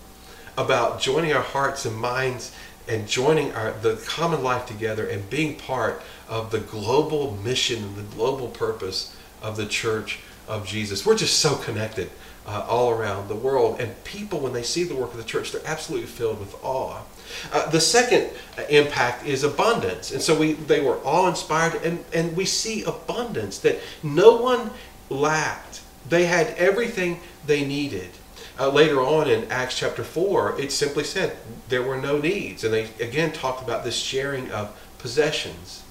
about 0.57 1.01
joining 1.01 1.33
our 1.33 1.41
hearts 1.41 1.85
and 1.85 1.95
minds 1.95 2.53
and 2.87 3.07
joining 3.07 3.51
our 3.53 3.71
the 3.71 3.95
common 4.05 4.43
life 4.43 4.65
together 4.65 5.07
and 5.07 5.29
being 5.29 5.55
part 5.55 6.01
of 6.29 6.51
the 6.51 6.59
global 6.59 7.31
mission 7.43 7.81
and 7.83 7.95
the 7.95 8.15
global 8.15 8.47
purpose 8.49 9.15
of 9.41 9.57
the 9.57 9.65
church 9.65 10.19
of 10.47 10.67
Jesus. 10.67 11.05
We're 11.05 11.17
just 11.17 11.39
so 11.39 11.55
connected 11.55 12.09
uh, 12.45 12.65
all 12.67 12.91
around 12.91 13.29
the 13.29 13.35
world, 13.35 13.79
and 13.79 14.03
people, 14.03 14.39
when 14.39 14.53
they 14.53 14.63
see 14.63 14.83
the 14.83 14.95
work 14.95 15.11
of 15.11 15.17
the 15.17 15.23
church, 15.23 15.51
they're 15.51 15.61
absolutely 15.65 16.07
filled 16.07 16.39
with 16.39 16.55
awe. 16.63 17.01
Uh, 17.51 17.69
the 17.69 17.81
second 17.81 18.29
impact 18.69 19.25
is 19.25 19.43
abundance, 19.43 20.11
and 20.11 20.21
so 20.21 20.37
we 20.37 20.53
they 20.53 20.81
were 20.81 20.97
all 20.99 21.27
inspired, 21.27 21.75
and 21.83 22.03
and 22.13 22.35
we 22.35 22.45
see 22.45 22.83
abundance 22.83 23.59
that 23.59 23.79
no 24.01 24.35
one 24.35 24.71
lacked. 25.09 25.81
They 26.07 26.25
had 26.25 26.47
everything 26.57 27.19
they 27.45 27.65
needed. 27.65 28.09
Uh, 28.59 28.69
later 28.69 29.01
on 29.01 29.27
in 29.27 29.51
Acts 29.51 29.77
chapter 29.79 30.03
4, 30.03 30.59
it 30.61 30.71
simply 30.71 31.03
said 31.03 31.35
there 31.69 31.81
were 31.81 31.97
no 31.97 32.19
needs. 32.19 32.63
And 32.63 32.73
they 32.73 32.87
again 32.99 33.31
talked 33.31 33.63
about 33.63 33.83
this 33.83 33.95
sharing 33.95 34.51
of 34.51 34.77
possessions. 34.99 35.83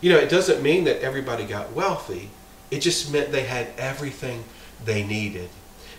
You 0.00 0.12
know, 0.12 0.18
it 0.18 0.30
doesn't 0.30 0.62
mean 0.62 0.84
that 0.84 1.00
everybody 1.00 1.44
got 1.44 1.72
wealthy, 1.72 2.30
it 2.70 2.80
just 2.80 3.12
meant 3.12 3.32
they 3.32 3.44
had 3.44 3.68
everything 3.78 4.44
they 4.84 5.04
needed. 5.04 5.48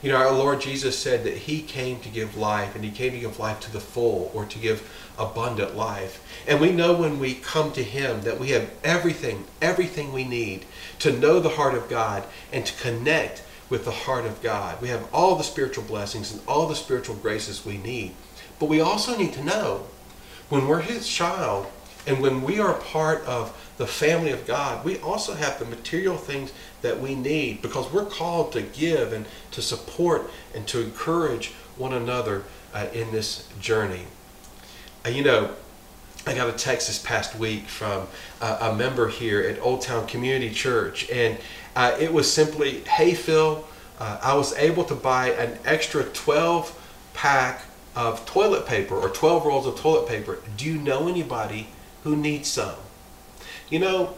You 0.02 0.12
know, 0.12 0.18
our 0.18 0.32
Lord 0.32 0.62
Jesus 0.62 0.98
said 0.98 1.24
that 1.24 1.38
He 1.38 1.62
came 1.62 2.00
to 2.02 2.10
give 2.10 2.38
life, 2.38 2.76
and 2.76 2.84
He 2.84 2.92
came 2.92 3.14
to 3.14 3.20
give 3.20 3.40
life 3.40 3.60
to 3.62 3.72
the 3.72 3.80
full, 3.80 4.32
or 4.34 4.46
to 4.46 4.60
give 4.60 4.88
abundant 5.18 5.76
life. 5.76 6.24
And 6.48 6.62
we 6.62 6.72
know 6.72 6.94
when 6.94 7.20
we 7.20 7.34
come 7.34 7.72
to 7.72 7.84
Him 7.84 8.22
that 8.22 8.40
we 8.40 8.50
have 8.50 8.70
everything, 8.84 9.46
everything 9.62 10.14
we 10.14 10.24
need 10.24 10.66
to 11.00 11.12
know 11.12 11.40
the 11.40 11.50
heart 11.50 11.74
of 11.74 11.90
God 11.90 12.24
and 12.54 12.66
to 12.66 12.82
connect 12.82 13.44
with 13.70 13.86
the 13.86 13.92
heart 13.92 14.26
of 14.26 14.42
God. 14.42 14.82
We 14.82 14.90
have 14.90 15.08
all 15.14 15.36
the 15.36 15.44
spiritual 15.44 15.84
blessings 15.84 16.32
and 16.32 16.42
all 16.48 16.68
the 16.68 16.76
spiritual 16.76 17.16
graces 17.16 17.66
we 17.66 17.78
need. 17.78 18.14
But 18.60 18.70
we 18.70 18.80
also 18.80 19.18
need 19.18 19.34
to 19.34 19.44
know 19.44 19.88
when 20.50 20.68
we're 20.68 20.82
His 20.82 21.08
child 21.08 21.68
and 22.08 22.22
when 22.22 22.42
we 22.42 22.60
are 22.60 22.74
part 22.74 23.24
of 23.26 23.56
the 23.78 23.86
family 23.86 24.32
of 24.32 24.48
God, 24.48 24.86
we 24.86 24.98
also 25.00 25.36
have 25.36 25.60
the 25.60 25.66
material 25.66 26.16
things 26.16 26.54
that 26.82 27.00
we 27.00 27.14
need 27.14 27.62
because 27.62 27.92
we're 27.92 28.06
called 28.06 28.54
to 28.54 28.62
give 28.62 29.12
and 29.12 29.26
to 29.52 29.62
support 29.62 30.32
and 30.56 30.66
to 30.70 30.82
encourage 30.82 31.50
one 31.76 31.94
another 31.94 32.44
uh, 32.74 32.88
in 32.94 33.12
this 33.12 33.48
journey. 33.60 34.06
Uh, 35.06 35.10
you 35.10 35.24
know, 35.24 35.52
I 36.26 36.34
got 36.34 36.50
a 36.50 36.54
text 36.54 36.88
this 36.88 37.00
past 37.00 37.38
week 37.38 37.68
from 37.68 38.08
uh, 38.42 38.72
a 38.72 38.76
member 38.76 39.10
here 39.10 39.42
at 39.42 39.60
Old 39.62 39.82
Town 39.82 40.08
Community 40.08 40.50
Church, 40.50 41.10
and 41.10 41.38
uh, 41.76 41.96
it 42.00 42.12
was 42.12 42.32
simply, 42.32 42.80
hey, 42.86 43.14
Phil, 43.14 43.66
uh, 44.00 44.20
I 44.24 44.34
was 44.34 44.54
able 44.58 44.84
to 44.86 44.96
buy 44.96 45.32
an 45.32 45.58
extra 45.66 46.04
12 46.04 46.74
pack 47.14 47.64
of 47.96 48.26
toilet 48.26 48.66
paper 48.66 48.96
or 48.96 49.10
12 49.10 49.46
rolls 49.46 49.68
of 49.68 49.80
toilet 49.80 50.08
paper. 50.08 50.40
Do 50.56 50.66
you 50.66 50.78
know 50.78 51.08
anybody 51.08 51.68
who 52.08 52.16
needs 52.16 52.48
some? 52.48 52.76
You 53.70 53.80
know, 53.80 54.16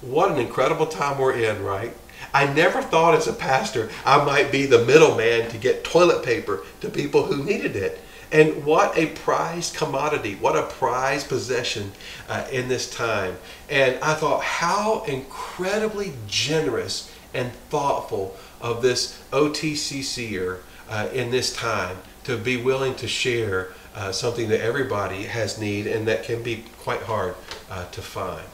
what 0.00 0.32
an 0.32 0.38
incredible 0.38 0.86
time 0.86 1.18
we're 1.18 1.34
in, 1.34 1.62
right? 1.62 1.94
I 2.32 2.52
never 2.52 2.80
thought 2.80 3.14
as 3.14 3.28
a 3.28 3.32
pastor 3.32 3.90
I 4.06 4.24
might 4.24 4.50
be 4.50 4.64
the 4.64 4.84
middleman 4.84 5.50
to 5.50 5.58
get 5.58 5.84
toilet 5.84 6.24
paper 6.24 6.64
to 6.80 6.88
people 6.88 7.24
who 7.24 7.44
needed 7.44 7.76
it. 7.76 8.00
And 8.32 8.64
what 8.64 8.96
a 8.96 9.06
prized 9.06 9.74
commodity, 9.74 10.36
what 10.36 10.56
a 10.56 10.62
prized 10.62 11.28
possession 11.28 11.92
uh, 12.28 12.46
in 12.50 12.68
this 12.68 12.88
time. 12.88 13.36
And 13.68 13.98
I 14.02 14.14
thought, 14.14 14.42
how 14.42 15.04
incredibly 15.04 16.12
generous 16.26 17.12
and 17.34 17.52
thoughtful 17.70 18.36
of 18.60 18.82
this 18.82 19.20
OTCCer 19.32 20.60
uh, 20.88 21.08
in 21.12 21.30
this 21.30 21.54
time 21.54 21.98
to 22.24 22.36
be 22.36 22.56
willing 22.56 22.94
to 22.96 23.08
share 23.08 23.72
uh, 23.94 24.12
something 24.12 24.48
that 24.48 24.60
everybody 24.60 25.24
has 25.24 25.58
need 25.58 25.86
and 25.86 26.06
that 26.06 26.22
can 26.24 26.42
be 26.42 26.64
quite 26.78 27.02
hard 27.02 27.34
uh, 27.70 27.86
to 27.90 28.02
find. 28.02 28.44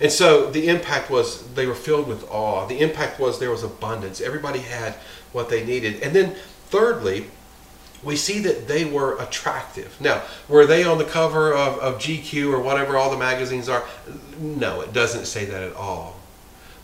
And 0.00 0.12
so 0.12 0.50
the 0.50 0.68
impact 0.68 1.10
was 1.10 1.46
they 1.54 1.66
were 1.66 1.74
filled 1.74 2.06
with 2.06 2.28
awe. 2.30 2.66
The 2.66 2.80
impact 2.80 3.18
was 3.18 3.38
there 3.38 3.50
was 3.50 3.62
abundance. 3.62 4.20
Everybody 4.20 4.58
had 4.58 4.94
what 5.32 5.48
they 5.48 5.64
needed. 5.64 6.02
And 6.02 6.14
then 6.14 6.34
thirdly, 6.68 7.26
we 8.02 8.16
see 8.16 8.38
that 8.40 8.68
they 8.68 8.84
were 8.84 9.18
attractive. 9.18 9.98
Now, 10.00 10.22
were 10.48 10.66
they 10.66 10.84
on 10.84 10.98
the 10.98 11.04
cover 11.04 11.52
of, 11.52 11.78
of 11.78 11.98
GQ 11.98 12.52
or 12.52 12.60
whatever 12.60 12.96
all 12.96 13.10
the 13.10 13.16
magazines 13.16 13.68
are? 13.68 13.84
No, 14.38 14.82
it 14.82 14.92
doesn't 14.92 15.24
say 15.24 15.46
that 15.46 15.62
at 15.62 15.74
all. 15.74 16.16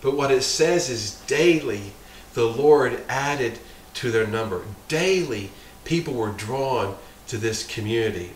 But 0.00 0.16
what 0.16 0.30
it 0.30 0.42
says 0.42 0.88
is 0.88 1.20
daily 1.26 1.92
the 2.34 2.46
Lord 2.46 3.04
added 3.08 3.58
to 3.94 4.10
their 4.10 4.26
number. 4.26 4.62
Daily 4.88 5.50
people 5.84 6.14
were 6.14 6.30
drawn 6.30 6.96
to 7.32 7.38
this 7.38 7.66
community. 7.66 8.30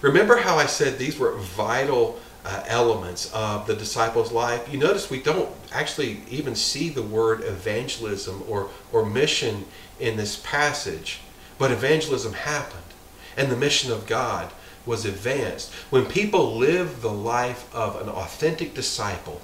Remember 0.00 0.38
how 0.38 0.56
I 0.56 0.64
said 0.64 0.96
these 0.96 1.18
were 1.18 1.36
vital 1.36 2.18
uh, 2.46 2.64
elements 2.66 3.30
of 3.34 3.66
the 3.66 3.76
disciples' 3.76 4.32
life? 4.32 4.72
You 4.72 4.78
notice 4.78 5.10
we 5.10 5.20
don't 5.20 5.50
actually 5.70 6.22
even 6.30 6.54
see 6.54 6.88
the 6.88 7.02
word 7.02 7.42
evangelism 7.44 8.42
or, 8.48 8.70
or 8.90 9.04
mission 9.04 9.66
in 10.00 10.16
this 10.16 10.36
passage. 10.36 11.20
But 11.58 11.72
evangelism 11.72 12.32
happened, 12.32 12.94
and 13.36 13.50
the 13.50 13.56
mission 13.56 13.92
of 13.92 14.06
God 14.06 14.50
was 14.86 15.04
advanced. 15.04 15.70
When 15.90 16.06
people 16.06 16.56
live 16.56 17.02
the 17.02 17.12
life 17.12 17.68
of 17.74 18.00
an 18.00 18.08
authentic 18.08 18.72
disciple, 18.72 19.42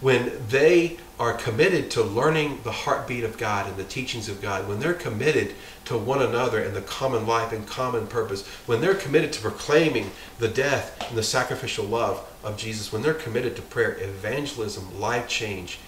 when 0.00 0.30
they 0.48 0.98
are 1.22 1.34
committed 1.34 1.88
to 1.88 2.02
learning 2.02 2.58
the 2.64 2.72
heartbeat 2.72 3.22
of 3.22 3.38
God 3.38 3.68
and 3.68 3.76
the 3.76 3.84
teachings 3.84 4.28
of 4.28 4.42
God, 4.42 4.66
when 4.66 4.80
they're 4.80 4.92
committed 4.92 5.54
to 5.84 5.96
one 5.96 6.20
another 6.20 6.60
and 6.60 6.74
the 6.74 6.80
common 6.82 7.28
life 7.28 7.52
and 7.52 7.64
common 7.64 8.08
purpose, 8.08 8.44
when 8.66 8.80
they're 8.80 8.96
committed 8.96 9.32
to 9.32 9.40
proclaiming 9.40 10.10
the 10.40 10.48
death 10.48 11.00
and 11.08 11.16
the 11.16 11.22
sacrificial 11.22 11.84
love 11.84 12.28
of 12.42 12.56
Jesus, 12.56 12.92
when 12.92 13.02
they're 13.02 13.14
committed 13.14 13.54
to 13.54 13.62
prayer, 13.62 13.96
evangelism, 14.00 14.98
life 14.98 15.28
change 15.28 15.78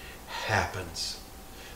happens. 0.45 1.19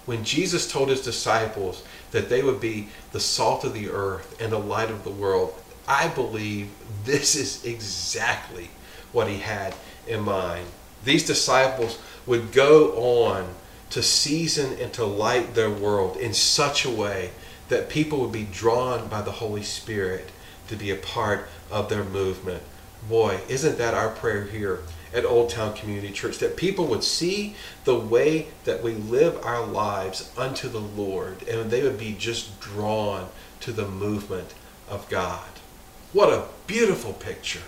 When 0.05 0.23
Jesus 0.23 0.71
told 0.71 0.87
his 0.87 1.01
disciples 1.01 1.83
that 2.11 2.29
they 2.29 2.41
would 2.41 2.61
be 2.61 2.87
the 3.11 3.19
salt 3.19 3.65
of 3.65 3.73
the 3.73 3.89
earth 3.89 4.41
and 4.41 4.53
the 4.53 4.57
light 4.57 4.89
of 4.89 5.03
the 5.03 5.11
world. 5.11 5.53
I 5.85 6.07
believe 6.07 6.69
this 7.03 7.35
is 7.35 7.65
exactly 7.65 8.69
what 9.11 9.27
he 9.27 9.39
had 9.39 9.75
in 10.07 10.21
mind. 10.21 10.67
These 11.03 11.25
disciples 11.25 11.99
would 12.25 12.51
go 12.51 12.93
on 12.93 13.49
to 13.91 14.03
season 14.03 14.77
and 14.79 14.93
to 14.93 15.05
light 15.05 15.55
their 15.55 15.69
world 15.69 16.17
in 16.17 16.33
such 16.33 16.85
a 16.85 16.89
way 16.89 17.31
that 17.69 17.89
people 17.89 18.19
would 18.19 18.31
be 18.31 18.43
drawn 18.43 19.07
by 19.07 19.21
the 19.21 19.31
Holy 19.31 19.63
Spirit 19.63 20.29
to 20.67 20.75
be 20.75 20.91
a 20.91 20.95
part 20.95 21.47
of 21.71 21.89
their 21.89 22.03
movement. 22.03 22.61
Boy, 23.07 23.39
isn't 23.47 23.77
that 23.77 23.93
our 23.93 24.09
prayer 24.09 24.43
here 24.43 24.81
at 25.13 25.25
Old 25.25 25.49
Town 25.49 25.73
Community 25.73 26.11
Church? 26.11 26.37
That 26.39 26.57
people 26.57 26.85
would 26.87 27.03
see 27.03 27.55
the 27.85 27.97
way 27.97 28.47
that 28.65 28.83
we 28.83 28.93
live 28.93 29.43
our 29.43 29.65
lives 29.65 30.31
unto 30.37 30.67
the 30.67 30.79
Lord 30.79 31.47
and 31.47 31.71
they 31.71 31.81
would 31.81 31.97
be 31.97 32.15
just 32.17 32.59
drawn 32.59 33.29
to 33.61 33.71
the 33.71 33.87
movement 33.87 34.53
of 34.87 35.09
God. 35.09 35.47
What 36.13 36.33
a 36.33 36.47
beautiful 36.67 37.13
picture 37.13 37.63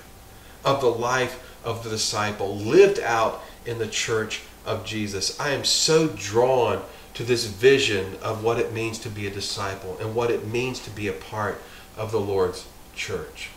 of 0.63 0.81
the 0.81 0.91
life 0.91 1.50
of 1.63 1.83
the 1.83 1.89
disciple 1.89 2.57
lived 2.57 2.99
out 2.99 3.41
in 3.65 3.77
the 3.77 3.87
church 3.87 4.41
of 4.65 4.85
Jesus. 4.85 5.39
I 5.39 5.51
am 5.51 5.63
so 5.63 6.07
drawn 6.07 6.81
to 7.13 7.23
this 7.23 7.45
vision 7.45 8.15
of 8.21 8.43
what 8.43 8.59
it 8.59 8.73
means 8.73 8.99
to 8.99 9.09
be 9.09 9.27
a 9.27 9.31
disciple 9.31 9.97
and 9.99 10.15
what 10.15 10.31
it 10.31 10.47
means 10.47 10.79
to 10.79 10.89
be 10.89 11.07
a 11.07 11.13
part 11.13 11.61
of 11.97 12.11
the 12.11 12.19
Lord's 12.19 12.67
church. 12.95 13.49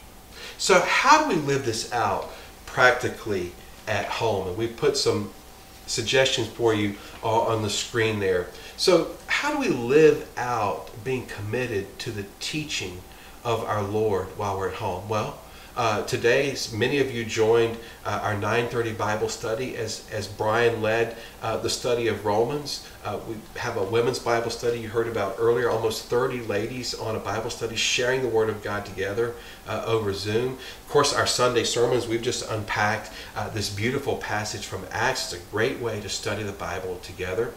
So, 0.58 0.80
how 0.80 1.22
do 1.22 1.34
we 1.34 1.42
live 1.42 1.64
this 1.64 1.92
out 1.92 2.30
practically 2.66 3.52
at 3.86 4.06
home? 4.06 4.48
And 4.48 4.56
we 4.56 4.66
put 4.66 4.96
some 4.96 5.30
suggestions 5.86 6.48
for 6.48 6.74
you 6.74 6.96
uh, 7.22 7.40
on 7.40 7.62
the 7.62 7.70
screen 7.70 8.18
there. 8.20 8.48
So, 8.76 9.12
how 9.26 9.52
do 9.52 9.58
we 9.58 9.68
live 9.68 10.28
out 10.36 10.90
being 11.04 11.26
committed 11.26 11.98
to 12.00 12.10
the 12.10 12.24
teaching 12.40 13.00
of 13.44 13.62
our 13.64 13.82
Lord 13.82 14.26
while 14.38 14.58
we're 14.58 14.68
at 14.68 14.74
home? 14.74 15.08
Well, 15.08 15.38
uh, 15.76 16.02
today, 16.04 16.54
many 16.72 17.00
of 17.00 17.12
you 17.12 17.24
joined 17.24 17.76
uh, 18.04 18.20
our 18.22 18.34
9:30 18.34 18.96
Bible 18.96 19.28
study 19.28 19.76
as 19.76 20.08
as 20.12 20.28
Brian 20.28 20.80
led 20.82 21.16
uh, 21.42 21.56
the 21.56 21.70
study 21.70 22.06
of 22.06 22.24
Romans. 22.24 22.86
Uh, 23.04 23.18
we 23.28 23.36
have 23.56 23.76
a 23.76 23.82
women's 23.82 24.18
Bible 24.18 24.50
study 24.50 24.78
you 24.78 24.88
heard 24.88 25.08
about 25.08 25.36
earlier. 25.38 25.68
Almost 25.68 26.04
30 26.04 26.42
ladies 26.42 26.94
on 26.94 27.16
a 27.16 27.18
Bible 27.18 27.50
study 27.50 27.76
sharing 27.76 28.22
the 28.22 28.28
Word 28.28 28.48
of 28.48 28.62
God 28.62 28.86
together 28.86 29.34
uh, 29.66 29.82
over 29.84 30.12
Zoom. 30.12 30.52
Of 30.52 30.88
course, 30.88 31.12
our 31.12 31.26
Sunday 31.26 31.64
sermons 31.64 32.06
we've 32.06 32.22
just 32.22 32.48
unpacked 32.48 33.10
uh, 33.34 33.50
this 33.50 33.68
beautiful 33.68 34.16
passage 34.18 34.66
from 34.66 34.84
Acts. 34.92 35.32
It's 35.32 35.42
a 35.42 35.46
great 35.50 35.80
way 35.80 36.00
to 36.00 36.08
study 36.08 36.44
the 36.44 36.52
Bible 36.52 37.00
together. 37.02 37.52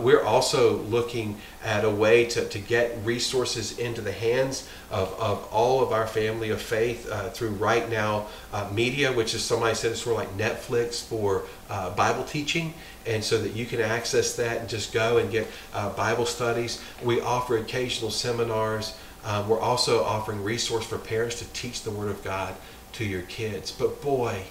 we're 0.00 0.22
also 0.22 0.76
looking 0.76 1.40
at 1.64 1.84
a 1.84 1.90
way 1.90 2.24
to, 2.26 2.48
to 2.48 2.58
get 2.60 2.96
resources 3.04 3.76
into 3.78 4.00
the 4.00 4.12
hands 4.12 4.68
of, 4.90 5.12
of 5.18 5.48
all 5.52 5.82
of 5.82 5.90
our 5.90 6.06
family 6.06 6.50
of 6.50 6.62
faith 6.62 7.10
through 7.34 7.55
Right 7.58 7.88
Now 7.90 8.26
Media, 8.72 9.12
which 9.12 9.34
is 9.34 9.42
somebody 9.42 9.74
said 9.74 9.92
it's 9.92 10.02
sort 10.02 10.16
like 10.16 10.36
Netflix 10.36 11.02
for 11.02 11.44
uh, 11.68 11.90
Bible 11.90 12.24
teaching, 12.24 12.74
and 13.06 13.22
so 13.22 13.38
that 13.38 13.52
you 13.54 13.66
can 13.66 13.80
access 13.80 14.36
that 14.36 14.58
and 14.58 14.68
just 14.68 14.92
go 14.92 15.18
and 15.18 15.30
get 15.30 15.46
uh, 15.74 15.90
Bible 15.90 16.26
studies. 16.26 16.82
We 17.02 17.20
offer 17.20 17.58
occasional 17.58 18.10
seminars. 18.10 18.96
Um, 19.24 19.48
we're 19.48 19.60
also 19.60 20.04
offering 20.04 20.42
resource 20.44 20.86
for 20.86 20.98
parents 20.98 21.38
to 21.40 21.44
teach 21.52 21.82
the 21.82 21.90
Word 21.90 22.10
of 22.10 22.22
God 22.22 22.54
to 22.92 23.04
your 23.04 23.22
kids. 23.22 23.72
But 23.72 24.00
boy, 24.00 24.42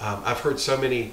um, 0.00 0.22
I've 0.24 0.40
heard 0.40 0.60
so 0.60 0.76
many 0.76 1.12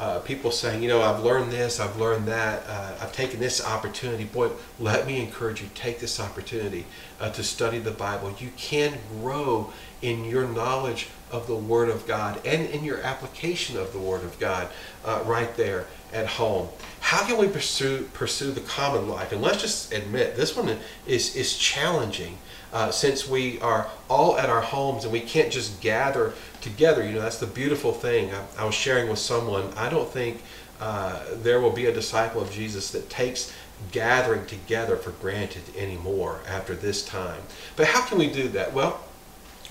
uh, 0.00 0.18
people 0.20 0.50
saying, 0.50 0.82
you 0.82 0.88
know, 0.88 1.02
I've 1.02 1.22
learned 1.22 1.52
this, 1.52 1.78
I've 1.78 1.96
learned 1.98 2.26
that, 2.26 2.62
uh, 2.66 2.94
I've 3.02 3.12
taken 3.12 3.38
this 3.38 3.62
opportunity. 3.62 4.24
Boy, 4.24 4.48
let 4.78 5.06
me 5.06 5.20
encourage 5.20 5.60
you, 5.60 5.68
take 5.74 6.00
this 6.00 6.18
opportunity 6.18 6.86
uh, 7.20 7.30
to 7.32 7.44
study 7.44 7.78
the 7.78 7.90
Bible. 7.90 8.34
You 8.38 8.48
can 8.56 8.98
grow 9.20 9.74
in 10.00 10.24
your 10.24 10.48
knowledge 10.48 11.08
of 11.30 11.46
the 11.46 11.54
Word 11.54 11.90
of 11.90 12.06
God 12.06 12.40
and 12.46 12.66
in 12.70 12.82
your 12.82 13.02
application 13.02 13.76
of 13.76 13.92
the 13.92 13.98
Word 13.98 14.24
of 14.24 14.38
God 14.38 14.68
uh, 15.04 15.22
right 15.26 15.54
there 15.58 15.86
at 16.14 16.26
home. 16.26 16.68
How 17.10 17.26
can 17.26 17.38
we 17.38 17.48
pursue 17.48 18.08
pursue 18.14 18.52
the 18.52 18.60
common 18.60 19.08
life? 19.08 19.32
And 19.32 19.42
let's 19.42 19.60
just 19.60 19.92
admit 19.92 20.36
this 20.36 20.56
one 20.56 20.78
is 21.08 21.34
is 21.34 21.58
challenging 21.58 22.38
uh, 22.72 22.92
since 22.92 23.28
we 23.28 23.58
are 23.58 23.88
all 24.08 24.38
at 24.38 24.48
our 24.48 24.60
homes 24.60 25.02
and 25.02 25.12
we 25.12 25.18
can't 25.18 25.50
just 25.50 25.80
gather 25.80 26.34
together. 26.60 27.04
You 27.04 27.14
know, 27.14 27.22
that's 27.22 27.40
the 27.40 27.48
beautiful 27.48 27.90
thing. 27.90 28.32
I, 28.32 28.62
I 28.62 28.64
was 28.64 28.76
sharing 28.76 29.10
with 29.10 29.18
someone. 29.18 29.72
I 29.76 29.88
don't 29.90 30.08
think 30.08 30.40
uh, 30.80 31.24
there 31.42 31.60
will 31.60 31.72
be 31.72 31.86
a 31.86 31.92
disciple 31.92 32.42
of 32.42 32.52
Jesus 32.52 32.92
that 32.92 33.10
takes 33.10 33.52
gathering 33.90 34.46
together 34.46 34.94
for 34.94 35.10
granted 35.10 35.64
anymore 35.76 36.42
after 36.46 36.76
this 36.76 37.04
time. 37.04 37.42
But 37.74 37.86
how 37.86 38.02
can 38.06 38.18
we 38.18 38.32
do 38.32 38.46
that? 38.50 38.72
Well, 38.72 39.02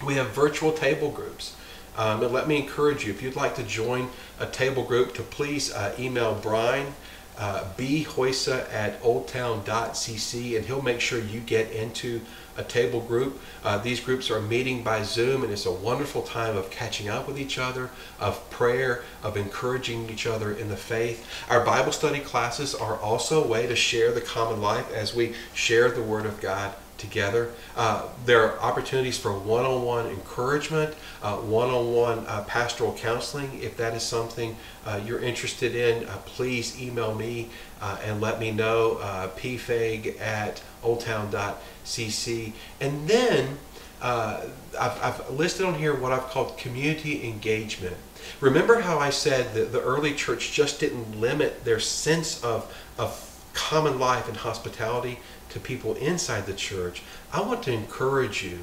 we 0.05 0.15
have 0.15 0.31
virtual 0.31 0.73
table 0.73 1.09
groups. 1.09 1.55
Um, 1.97 2.21
and 2.21 2.33
let 2.33 2.49
me 2.49 2.57
encourage 2.57 3.05
you, 3.05 3.11
if 3.11 3.21
you'd 3.21 3.37
like 3.37 3.55
to 3.55 3.63
join 3.63 4.09
a 4.39 4.45
table 4.45 4.83
group, 4.83 5.13
to 5.15 5.21
please 5.21 5.73
uh, 5.73 5.95
email 5.97 6.33
Brian, 6.33 6.93
uh, 7.39 7.63
bhoysa 7.77 8.71
at 8.71 9.01
oldtown.cc, 9.01 10.57
and 10.57 10.65
he'll 10.65 10.81
make 10.81 10.99
sure 10.99 11.19
you 11.19 11.39
get 11.39 11.71
into 11.71 12.21
a 12.57 12.63
table 12.63 12.99
group. 12.99 13.39
Uh, 13.63 13.77
these 13.77 14.01
groups 14.01 14.29
are 14.29 14.41
meeting 14.41 14.83
by 14.83 15.01
Zoom, 15.01 15.43
and 15.43 15.51
it's 15.51 15.65
a 15.65 15.71
wonderful 15.71 16.21
time 16.21 16.57
of 16.57 16.69
catching 16.69 17.07
up 17.07 17.25
with 17.25 17.39
each 17.39 17.57
other, 17.57 17.89
of 18.19 18.49
prayer, 18.49 19.03
of 19.23 19.37
encouraging 19.37 20.09
each 20.09 20.27
other 20.27 20.51
in 20.51 20.67
the 20.67 20.75
faith. 20.75 21.25
Our 21.49 21.63
Bible 21.63 21.93
study 21.93 22.19
classes 22.19 22.75
are 22.75 22.97
also 22.97 23.41
a 23.43 23.47
way 23.47 23.65
to 23.67 23.75
share 23.75 24.11
the 24.11 24.21
common 24.21 24.61
life 24.61 24.91
as 24.93 25.15
we 25.15 25.33
share 25.53 25.89
the 25.89 26.03
Word 26.03 26.25
of 26.25 26.41
God 26.41 26.73
together. 26.99 27.51
Uh, 27.75 28.07
there 28.25 28.43
are 28.43 28.59
opportunities 28.59 29.17
for 29.17 29.37
one-on-one 29.37 30.07
encouragement, 30.07 30.93
uh, 31.23 31.37
one-on-one 31.37 32.25
uh, 32.27 32.43
pastoral 32.43 32.93
counseling. 32.93 33.59
If 33.61 33.77
that 33.77 33.95
is 33.95 34.03
something 34.03 34.55
uh, 34.85 34.99
you're 35.05 35.19
interested 35.19 35.75
in, 35.75 36.07
uh, 36.07 36.17
please 36.25 36.79
email 36.81 37.15
me 37.15 37.49
uh, 37.81 37.97
and 38.03 38.21
let 38.21 38.39
me 38.39 38.51
know, 38.51 38.99
pfag 39.37 40.19
at 40.19 40.61
oldtown.cc. 40.83 42.53
And 42.81 43.07
then 43.07 43.57
I've, 44.01 44.51
I've 44.79 45.29
listed 45.31 45.65
on 45.65 45.75
here 45.75 45.95
what 45.95 46.11
I've 46.11 46.27
called 46.27 46.57
community 46.57 47.27
engagement. 47.27 47.95
Remember 48.41 48.81
how 48.81 48.99
I 48.99 49.09
said 49.09 49.53
that 49.53 49.71
the 49.71 49.81
early 49.81 50.13
church 50.13 50.51
just 50.51 50.79
didn't 50.79 51.19
limit 51.19 51.63
their 51.65 51.79
sense 51.79 52.43
of, 52.43 52.71
of 52.97 53.25
common 53.53 53.99
life 53.99 54.27
and 54.27 54.37
hospitality 54.37 55.19
to 55.49 55.59
people 55.59 55.95
inside 55.95 56.45
the 56.45 56.53
church, 56.53 57.01
I 57.33 57.41
want 57.41 57.63
to 57.63 57.71
encourage 57.71 58.43
you 58.43 58.59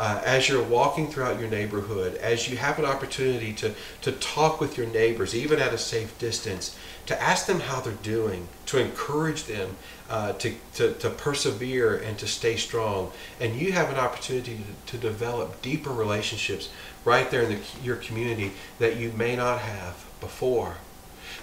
uh, 0.00 0.22
as 0.24 0.48
you're 0.48 0.62
walking 0.62 1.08
throughout 1.08 1.38
your 1.38 1.50
neighborhood, 1.50 2.14
as 2.16 2.48
you 2.48 2.56
have 2.56 2.78
an 2.78 2.86
opportunity 2.86 3.52
to, 3.52 3.74
to 4.00 4.12
talk 4.12 4.58
with 4.58 4.78
your 4.78 4.86
neighbors, 4.86 5.34
even 5.34 5.58
at 5.58 5.74
a 5.74 5.78
safe 5.78 6.18
distance, 6.18 6.74
to 7.04 7.22
ask 7.22 7.44
them 7.44 7.60
how 7.60 7.80
they're 7.80 7.92
doing, 8.02 8.48
to 8.64 8.78
encourage 8.78 9.44
them 9.44 9.76
uh, 10.08 10.32
to, 10.32 10.54
to, 10.74 10.94
to, 10.94 11.10
persevere 11.10 11.96
and 11.96 12.18
to 12.18 12.26
stay 12.26 12.56
strong. 12.56 13.12
And 13.40 13.56
you 13.56 13.72
have 13.72 13.90
an 13.90 13.98
opportunity 13.98 14.60
to, 14.86 14.92
to 14.92 14.98
develop 14.98 15.60
deeper 15.60 15.90
relationships 15.90 16.70
right 17.04 17.30
there 17.30 17.42
in 17.42 17.50
the, 17.50 17.58
your 17.84 17.96
community 17.96 18.52
that 18.78 18.96
you 18.96 19.12
may 19.12 19.36
not 19.36 19.60
have 19.60 20.06
before. 20.20 20.76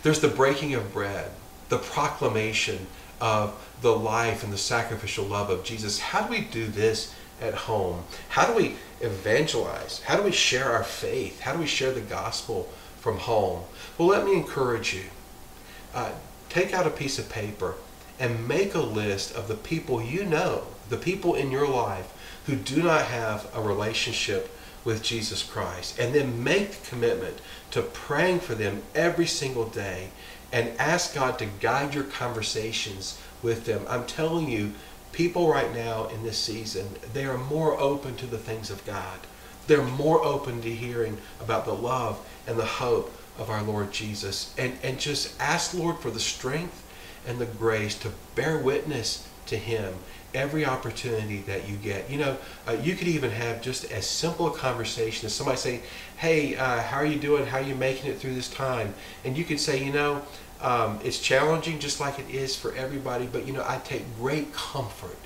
There's 0.02 0.20
the 0.20 0.28
breaking 0.28 0.74
of 0.74 0.94
bread, 0.94 1.32
the 1.70 1.78
proclamation 1.78 2.88
of 3.20 3.56
the 3.82 3.96
life 3.96 4.44
and 4.44 4.52
the 4.52 4.58
sacrificial 4.58 5.26
love 5.26 5.50
of 5.50 5.64
Jesus. 5.64 6.00
How 6.00 6.24
do 6.24 6.32
we 6.32 6.42
do 6.42 6.68
this 6.68 7.14
at 7.42 7.54
home? 7.54 8.04
How 8.30 8.48
do 8.48 8.54
we 8.54 8.76
evangelize? 9.02 10.02
How 10.02 10.18
do 10.18 10.24
we 10.24 10.32
share 10.32 10.72
our 10.72 10.84
faith? 10.84 11.42
How 11.42 11.54
do 11.54 11.60
we 11.60 11.68
share 11.68 11.92
the 11.92 12.02
gospel 12.02 12.70
from 13.00 13.18
home? 13.18 13.64
Well, 13.98 14.08
let 14.08 14.26
me 14.26 14.34
encourage 14.34 14.94
you. 14.94 15.04
Uh, 15.94 16.12
take 16.50 16.74
out 16.74 16.88
a 16.88 16.92
piece 16.92 17.20
of 17.20 17.30
paper 17.30 17.76
and 18.20 18.48
make 18.48 18.74
a 18.74 18.82
list 18.82 19.36
of 19.36 19.48
the 19.48 19.56
people 19.56 20.02
you 20.02 20.26
know, 20.26 20.64
the 20.90 20.98
people 20.98 21.36
in 21.36 21.52
your 21.52 21.68
life 21.68 22.14
who 22.46 22.56
do 22.56 22.82
not 22.82 23.04
have 23.04 23.48
a 23.54 23.62
relationship 23.62 24.50
with 24.84 25.04
Jesus 25.04 25.44
Christ. 25.44 26.00
And 26.00 26.16
then 26.16 26.44
make 26.44 26.72
the 26.72 26.88
commitment 26.88 27.40
to 27.72 27.82
praying 27.82 28.40
for 28.40 28.56
them 28.56 28.84
every 28.96 29.28
single 29.28 29.66
day 29.66 30.10
and 30.52 30.72
ask 30.80 31.14
God 31.14 31.38
to 31.40 31.46
guide 31.46 31.94
your 31.94 32.04
conversations 32.04 33.20
with 33.42 33.66
them. 33.66 33.86
I'm 33.88 34.06
telling 34.06 34.50
you, 34.50 34.74
people 35.12 35.50
right 35.50 35.74
now 35.74 36.08
in 36.08 36.24
this 36.24 36.38
season, 36.38 36.88
they 37.14 37.26
are 37.26 37.38
more 37.38 37.80
open 37.80 38.16
to 38.18 38.26
the 38.26 38.38
things 38.38 38.70
of 38.70 38.86
God. 38.86 39.20
They're 39.68 39.84
more 39.84 40.24
open 40.24 40.62
to 40.62 40.74
hearing 40.74 41.18
about 41.42 41.66
the 41.66 41.74
love 41.74 42.26
and 42.48 42.58
the 42.58 42.66
hope 42.66 43.14
of 43.38 43.50
our 43.50 43.62
Lord 43.64 43.92
Jesus. 43.92 44.54
And, 44.58 44.78
and 44.82 45.00
just 45.00 45.40
ask 45.40 45.74
Lord 45.74 46.00
for 46.00 46.10
the 46.10 46.20
strength 46.20 46.84
and 47.28 47.40
the 47.40 47.46
grace 47.46 47.96
to 48.00 48.12
bear 48.36 48.58
witness 48.58 49.28
to 49.48 49.58
Him 49.58 49.96
every 50.38 50.66
opportunity 50.66 51.42
that 51.48 51.68
you 51.68 51.76
get. 51.78 52.10
You 52.10 52.20
know, 52.20 52.38
uh, 52.68 52.74
you 52.74 52.96
could 52.96 53.08
even 53.08 53.32
have 53.32 53.62
just 53.62 53.92
as 53.92 54.06
simple 54.06 54.48
a 54.48 54.52
conversation 54.52 55.26
as 55.26 55.34
somebody 55.34 55.58
saying, 55.58 55.82
"Hey, 56.18 56.56
uh, 56.56 56.82
how 56.82 56.98
are 56.98 57.06
you 57.06 57.20
doing? 57.20 57.48
How 57.48 57.58
are 57.58 57.70
you 57.72 57.76
making 57.76 58.10
it 58.12 58.20
through 58.20 58.36
this 58.36 58.50
time?" 58.50 58.94
And 59.26 59.38
you 59.38 59.44
could 59.44 59.60
say, 59.60 59.84
"You 59.84 59.92
know, 59.92 60.22
um, 60.62 61.00
it's 61.04 61.20
challenging 61.20 61.80
just 61.80 62.00
like 62.00 62.20
it 62.20 62.30
is 62.30 62.56
for 62.56 62.74
everybody, 62.76 63.26
but 63.26 63.46
you 63.48 63.54
know, 63.54 63.66
I 63.68 63.80
take 63.84 64.04
great 64.18 64.54
comfort 64.54 65.18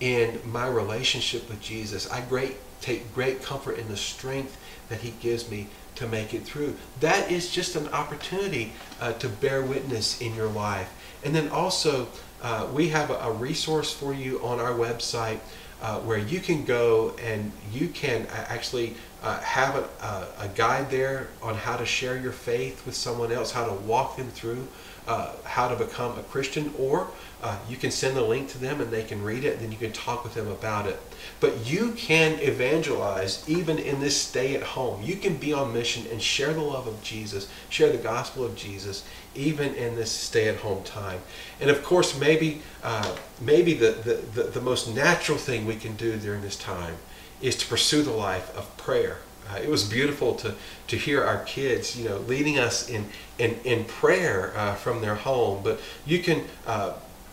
in 0.00 0.40
my 0.44 0.66
relationship 0.66 1.48
with 1.48 1.60
Jesus. 1.60 2.10
I 2.10 2.20
great 2.20 2.56
take 2.80 3.14
great 3.14 3.42
comfort 3.42 3.78
in 3.78 3.88
the 3.88 3.96
strength 3.96 4.58
that 4.88 5.00
he 5.00 5.10
gives 5.20 5.48
me 5.48 5.68
to 5.94 6.06
make 6.06 6.34
it 6.34 6.42
through. 6.42 6.76
That 7.00 7.30
is 7.30 7.50
just 7.50 7.76
an 7.76 7.88
opportunity 7.88 8.72
uh, 9.00 9.12
to 9.14 9.28
bear 9.28 9.62
witness 9.62 10.20
in 10.20 10.34
your 10.34 10.48
life. 10.48 10.92
And 11.24 11.34
then 11.34 11.48
also, 11.48 12.08
uh, 12.42 12.66
we 12.72 12.88
have 12.88 13.10
a, 13.10 13.32
resource 13.32 13.92
for 13.92 14.12
you 14.12 14.40
on 14.42 14.60
our 14.60 14.72
website 14.72 15.38
uh, 15.80 15.98
where 16.00 16.18
you 16.18 16.40
can 16.40 16.64
go 16.64 17.14
and 17.22 17.50
you 17.72 17.88
can 17.88 18.26
uh, 18.26 18.46
actually 18.48 18.94
uh, 19.22 19.40
have 19.40 19.76
a, 19.76 20.04
a, 20.04 20.46
a, 20.46 20.48
guide 20.48 20.90
there 20.90 21.28
on 21.40 21.54
how 21.54 21.76
to 21.76 21.86
share 21.86 22.16
your 22.18 22.32
faith 22.32 22.84
with 22.84 22.94
someone 22.94 23.32
else, 23.32 23.52
how 23.52 23.64
to 23.64 23.72
walk 23.72 24.16
them 24.16 24.28
through 24.28 24.66
uh, 25.06 25.32
how 25.44 25.68
to 25.68 25.76
become 25.76 26.18
a 26.18 26.22
Christian, 26.24 26.72
or 26.78 27.08
uh, 27.42 27.58
you 27.68 27.76
can 27.76 27.90
send 27.90 28.16
the 28.16 28.22
link 28.22 28.48
to 28.50 28.58
them 28.58 28.80
and 28.80 28.90
they 28.90 29.02
can 29.02 29.22
read 29.22 29.44
it 29.44 29.54
and 29.54 29.62
then 29.62 29.72
you 29.72 29.78
can 29.78 29.92
talk 29.92 30.24
with 30.24 30.34
them 30.34 30.48
about 30.48 30.86
it. 30.86 31.00
But 31.40 31.66
you 31.66 31.92
can 31.92 32.38
evangelize 32.40 33.48
even 33.48 33.78
in 33.78 34.00
this 34.00 34.20
stay 34.20 34.54
at 34.54 34.62
home. 34.62 35.02
You 35.02 35.16
can 35.16 35.36
be 35.36 35.52
on 35.52 35.72
mission 35.72 36.04
and 36.10 36.22
share 36.22 36.52
the 36.52 36.60
love 36.60 36.86
of 36.86 37.02
Jesus, 37.02 37.48
share 37.68 37.90
the 37.90 37.98
gospel 37.98 38.44
of 38.44 38.54
Jesus, 38.56 39.04
even 39.34 39.74
in 39.74 39.96
this 39.96 40.10
stay 40.10 40.48
at 40.48 40.56
home 40.56 40.84
time. 40.84 41.20
And 41.60 41.70
of 41.70 41.82
course, 41.82 42.18
maybe, 42.18 42.62
uh, 42.82 43.16
maybe 43.40 43.74
the, 43.74 43.92
the, 43.92 44.42
the, 44.42 44.50
the 44.50 44.60
most 44.60 44.94
natural 44.94 45.38
thing 45.38 45.66
we 45.66 45.76
can 45.76 45.96
do 45.96 46.16
during 46.16 46.42
this 46.42 46.56
time 46.56 46.96
is 47.40 47.56
to 47.56 47.66
pursue 47.66 48.02
the 48.02 48.12
life 48.12 48.56
of 48.56 48.76
prayer. 48.76 49.18
Uh, 49.50 49.56
it 49.56 49.68
was 49.68 49.84
beautiful 49.84 50.34
to, 50.36 50.54
to 50.86 50.96
hear 50.96 51.24
our 51.24 51.42
kids, 51.44 51.98
you 51.98 52.08
know, 52.08 52.18
leading 52.18 52.58
us 52.58 52.88
in, 52.88 53.06
in, 53.38 53.58
in 53.64 53.84
prayer 53.84 54.52
uh, 54.56 54.74
from 54.74 55.00
their 55.00 55.16
home. 55.16 55.62
But 55.64 55.80
you 56.06 56.20
can 56.20 56.44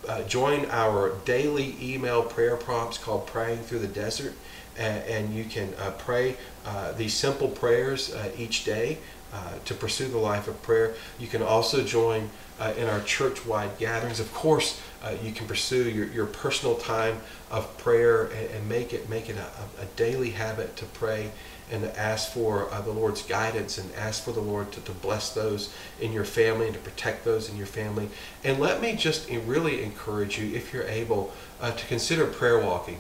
uh, 0.09 0.19
uh, 0.19 0.23
join 0.23 0.65
our 0.71 1.13
daily 1.23 1.75
email 1.79 2.23
prayer 2.23 2.55
prompts 2.57 2.97
called 2.97 3.27
Praying 3.27 3.59
Through 3.59 3.79
the 3.79 3.87
Desert. 3.87 4.33
And, 4.77 5.03
and 5.03 5.33
you 5.35 5.43
can 5.43 5.73
uh, 5.75 5.91
pray 5.91 6.35
uh, 6.65 6.93
these 6.93 7.13
simple 7.13 7.47
prayers 7.47 8.15
each 8.37 8.65
day 8.65 8.97
to 9.65 9.75
pursue 9.75 10.07
the 10.07 10.17
life 10.17 10.47
of 10.47 10.59
prayer. 10.63 10.95
You 11.19 11.27
can 11.27 11.43
also 11.43 11.83
join 11.83 12.31
in 12.77 12.87
our 12.87 13.01
church 13.01 13.45
wide 13.45 13.77
gatherings. 13.77 14.19
Of 14.19 14.33
course, 14.33 14.81
you 15.21 15.31
can 15.31 15.45
pursue 15.45 15.87
your, 15.87 16.07
your 16.07 16.25
personal 16.25 16.75
time 16.75 17.19
of 17.51 17.77
prayer 17.77 18.23
and, 18.23 18.49
and 18.49 18.69
make 18.69 18.91
it, 18.91 19.07
make 19.07 19.29
it 19.29 19.37
a, 19.37 19.83
a 19.83 19.85
daily 19.95 20.31
habit 20.31 20.75
to 20.77 20.85
pray 20.85 21.29
and 21.71 21.85
ask 21.85 22.31
for 22.31 22.71
uh, 22.71 22.81
the 22.81 22.91
Lord's 22.91 23.21
guidance 23.21 23.77
and 23.77 23.93
ask 23.95 24.23
for 24.23 24.31
the 24.31 24.41
Lord 24.41 24.71
to, 24.71 24.81
to 24.81 24.91
bless 24.91 25.33
those 25.33 25.73
in 25.99 26.11
your 26.11 26.25
family 26.25 26.65
and 26.65 26.75
to 26.75 26.81
protect 26.81 27.25
those 27.25 27.49
in 27.49 27.57
your 27.57 27.67
family. 27.67 28.09
And 28.43 28.59
let 28.59 28.81
me 28.81 28.95
just 28.95 29.29
really 29.29 29.83
encourage 29.83 30.39
you, 30.39 30.55
if 30.55 30.73
you're 30.73 30.87
able, 30.87 31.33
uh, 31.61 31.71
to 31.71 31.85
consider 31.85 32.25
prayer 32.25 32.59
walking. 32.59 32.97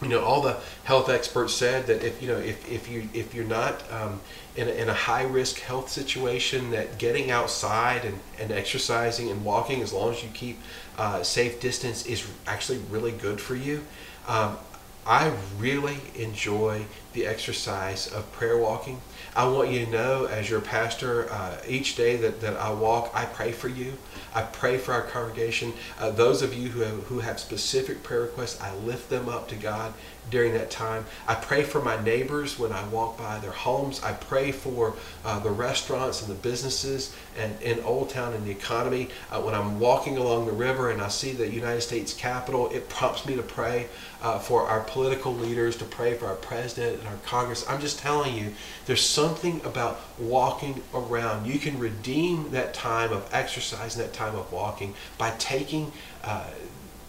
You 0.00 0.08
know, 0.08 0.24
all 0.24 0.40
the 0.42 0.56
health 0.82 1.08
experts 1.08 1.54
said 1.54 1.86
that 1.86 2.02
if 2.02 2.20
you 2.20 2.26
know 2.26 2.38
if, 2.38 2.68
if 2.70 2.88
you 2.88 3.08
if 3.14 3.34
you're 3.34 3.44
not 3.44 3.84
um, 3.92 4.20
in, 4.56 4.66
a, 4.66 4.72
in 4.72 4.88
a 4.88 4.94
high 4.94 5.22
risk 5.22 5.60
health 5.60 5.88
situation, 5.88 6.72
that 6.72 6.98
getting 6.98 7.30
outside 7.30 8.04
and, 8.04 8.18
and 8.40 8.50
exercising 8.50 9.30
and 9.30 9.44
walking, 9.44 9.80
as 9.80 9.92
long 9.92 10.12
as 10.12 10.20
you 10.20 10.28
keep 10.34 10.58
uh, 10.98 11.22
safe 11.22 11.60
distance, 11.60 12.04
is 12.04 12.28
actually 12.48 12.78
really 12.90 13.12
good 13.12 13.40
for 13.40 13.54
you. 13.54 13.84
Um, 14.26 14.56
I 15.06 15.32
really 15.58 15.98
enjoy 16.14 16.84
the 17.12 17.26
exercise 17.26 18.06
of 18.06 18.30
prayer 18.32 18.56
walking. 18.56 19.00
I 19.34 19.48
want 19.48 19.70
you 19.70 19.84
to 19.84 19.90
know, 19.90 20.26
as 20.26 20.48
your 20.48 20.60
pastor, 20.60 21.30
uh, 21.30 21.56
each 21.66 21.96
day 21.96 22.16
that, 22.16 22.40
that 22.40 22.56
I 22.56 22.72
walk, 22.72 23.10
I 23.14 23.24
pray 23.24 23.50
for 23.50 23.68
you. 23.68 23.94
I 24.34 24.42
pray 24.42 24.78
for 24.78 24.92
our 24.92 25.02
congregation. 25.02 25.72
Uh, 25.98 26.10
those 26.10 26.42
of 26.42 26.54
you 26.54 26.68
who 26.68 26.80
have, 26.80 27.02
who 27.04 27.18
have 27.20 27.40
specific 27.40 28.02
prayer 28.02 28.22
requests, 28.22 28.60
I 28.60 28.74
lift 28.76 29.10
them 29.10 29.28
up 29.28 29.48
to 29.48 29.56
God 29.56 29.92
during 30.30 30.52
that 30.54 30.70
time. 30.70 31.04
I 31.26 31.34
pray 31.34 31.62
for 31.62 31.82
my 31.82 32.02
neighbors 32.02 32.58
when 32.58 32.72
I 32.72 32.86
walk 32.88 33.18
by 33.18 33.38
their 33.38 33.50
homes. 33.50 34.02
I 34.02 34.12
pray 34.12 34.52
for 34.52 34.94
uh, 35.24 35.38
the 35.40 35.50
restaurants 35.50 36.22
and 36.22 36.30
the 36.30 36.40
businesses 36.40 37.14
and 37.36 37.60
in 37.60 37.80
Old 37.80 38.10
Town 38.10 38.32
and 38.32 38.46
the 38.46 38.50
economy. 38.50 39.08
Uh, 39.30 39.40
when 39.40 39.54
I'm 39.54 39.78
walking 39.78 40.16
along 40.16 40.46
the 40.46 40.52
river 40.52 40.90
and 40.90 41.02
I 41.02 41.08
see 41.08 41.32
the 41.32 41.48
United 41.48 41.82
States 41.82 42.14
Capitol, 42.14 42.70
it 42.70 42.88
prompts 42.88 43.26
me 43.26 43.34
to 43.36 43.42
pray 43.42 43.88
uh, 44.22 44.38
for 44.38 44.62
our 44.62 44.80
political 44.80 45.34
leaders, 45.34 45.76
to 45.78 45.84
pray 45.84 46.14
for 46.14 46.26
our 46.26 46.36
president 46.36 47.00
and 47.00 47.08
our 47.08 47.16
Congress. 47.24 47.66
I'm 47.68 47.80
just 47.80 47.98
telling 47.98 48.34
you, 48.34 48.54
there's 48.86 49.04
something 49.04 49.60
about 49.64 50.00
walking 50.18 50.82
around. 50.94 51.46
You 51.46 51.58
can 51.58 51.78
redeem 51.78 52.50
that 52.52 52.74
time 52.74 53.12
of 53.12 53.28
exercise 53.32 53.96
and 53.96 54.04
that 54.04 54.12
time 54.12 54.34
of 54.36 54.50
walking 54.52 54.94
by 55.18 55.30
taking 55.38 55.92
uh, 56.24 56.44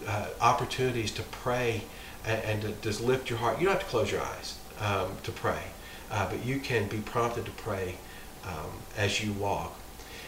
uh, 0.08 0.28
opportunities 0.42 1.12
to 1.12 1.24
pray 1.24 1.84
and, 2.26 2.42
and, 2.44 2.62
to 2.62 2.72
just 2.82 3.02
lift 3.02 3.30
your 3.30 3.40
heart. 3.40 3.60
You 3.60 3.66
don't 3.66 3.74
have 3.74 3.84
to 3.84 3.90
close 3.90 4.12
your 4.12 4.22
eyes 4.22 4.58
um, 4.80 5.12
to 5.24 5.32
pray, 5.32 5.62
uh, 6.12 6.30
but 6.30 6.46
you 6.46 6.60
can 6.60 6.88
be 6.88 7.00
prompted 7.00 7.46
to 7.46 7.52
pray 7.52 7.96
um, 8.46 8.72
as 8.98 9.24
you 9.24 9.34
walk. 9.34 9.74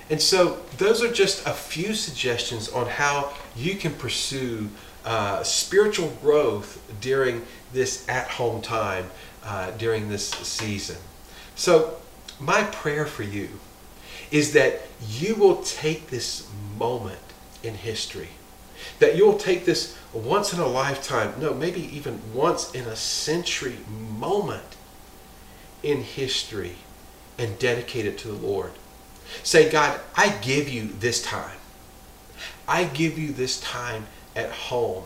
And 0.09 0.21
so, 0.21 0.59
those 0.77 1.03
are 1.03 1.11
just 1.11 1.47
a 1.47 1.51
few 1.51 1.95
suggestions 1.95 2.69
on 2.69 2.87
how 2.87 3.33
you 3.55 3.75
can 3.75 3.93
pursue 3.93 4.69
uh, 5.03 5.43
spiritual 5.43 6.09
growth 6.21 6.81
during 7.01 7.45
this 7.73 8.07
at 8.07 8.27
home 8.27 8.61
time, 8.61 9.09
uh, 9.43 9.71
during 9.71 10.09
this 10.09 10.29
season. 10.29 10.97
So, 11.55 11.97
my 12.39 12.63
prayer 12.65 13.05
for 13.05 13.23
you 13.23 13.49
is 14.31 14.53
that 14.53 14.81
you 15.07 15.35
will 15.35 15.63
take 15.63 16.07
this 16.07 16.47
moment 16.77 17.19
in 17.63 17.73
history, 17.73 18.29
that 18.99 19.15
you'll 19.15 19.37
take 19.37 19.65
this 19.65 19.97
once 20.13 20.53
in 20.53 20.59
a 20.59 20.67
lifetime, 20.67 21.33
no, 21.39 21.53
maybe 21.53 21.81
even 21.95 22.19
once 22.33 22.71
in 22.73 22.85
a 22.85 22.95
century 22.95 23.77
moment 23.87 24.75
in 25.83 26.01
history 26.01 26.75
and 27.37 27.59
dedicate 27.59 28.05
it 28.05 28.17
to 28.19 28.27
the 28.27 28.47
Lord. 28.47 28.71
Say, 29.43 29.69
God, 29.69 29.99
I 30.15 30.29
give 30.29 30.69
you 30.69 30.87
this 30.87 31.21
time. 31.21 31.57
I 32.67 32.85
give 32.85 33.17
you 33.17 33.31
this 33.31 33.59
time 33.59 34.07
at 34.35 34.49
home. 34.51 35.03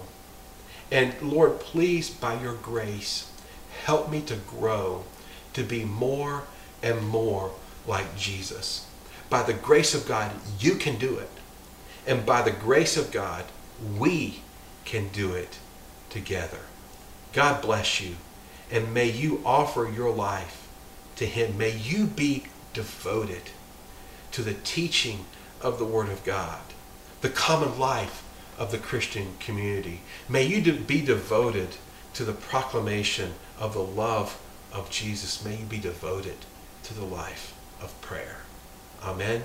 And 0.91 1.13
Lord, 1.21 1.59
please, 1.59 2.09
by 2.09 2.39
your 2.41 2.55
grace, 2.55 3.31
help 3.85 4.09
me 4.09 4.21
to 4.21 4.35
grow 4.35 5.03
to 5.53 5.63
be 5.63 5.83
more 5.83 6.43
and 6.81 7.07
more 7.07 7.51
like 7.87 8.15
Jesus. 8.17 8.87
By 9.29 9.43
the 9.43 9.53
grace 9.53 9.93
of 9.93 10.07
God, 10.07 10.31
you 10.59 10.75
can 10.75 10.97
do 10.97 11.17
it. 11.17 11.29
And 12.07 12.25
by 12.25 12.41
the 12.41 12.51
grace 12.51 12.97
of 12.97 13.11
God, 13.11 13.45
we 13.97 14.41
can 14.85 15.09
do 15.09 15.33
it 15.33 15.59
together. 16.09 16.59
God 17.33 17.61
bless 17.61 18.01
you. 18.01 18.15
And 18.71 18.93
may 18.93 19.09
you 19.09 19.41
offer 19.45 19.89
your 19.89 20.11
life 20.11 20.67
to 21.15 21.25
Him. 21.25 21.57
May 21.57 21.75
you 21.75 22.05
be 22.05 22.45
devoted 22.73 23.43
to 24.31 24.41
the 24.41 24.53
teaching 24.53 25.25
of 25.61 25.79
the 25.79 25.85
Word 25.85 26.09
of 26.09 26.23
God, 26.23 26.61
the 27.21 27.29
common 27.29 27.79
life 27.79 28.23
of 28.57 28.71
the 28.71 28.77
Christian 28.77 29.35
community. 29.39 30.01
May 30.27 30.43
you 30.43 30.73
be 30.73 31.01
devoted 31.01 31.69
to 32.13 32.23
the 32.23 32.33
proclamation 32.33 33.33
of 33.57 33.73
the 33.73 33.83
love 33.83 34.39
of 34.71 34.89
Jesus. 34.89 35.43
May 35.43 35.57
you 35.57 35.65
be 35.65 35.79
devoted 35.79 36.37
to 36.83 36.93
the 36.93 37.05
life 37.05 37.55
of 37.81 37.99
prayer. 38.01 38.37
Amen. 39.03 39.43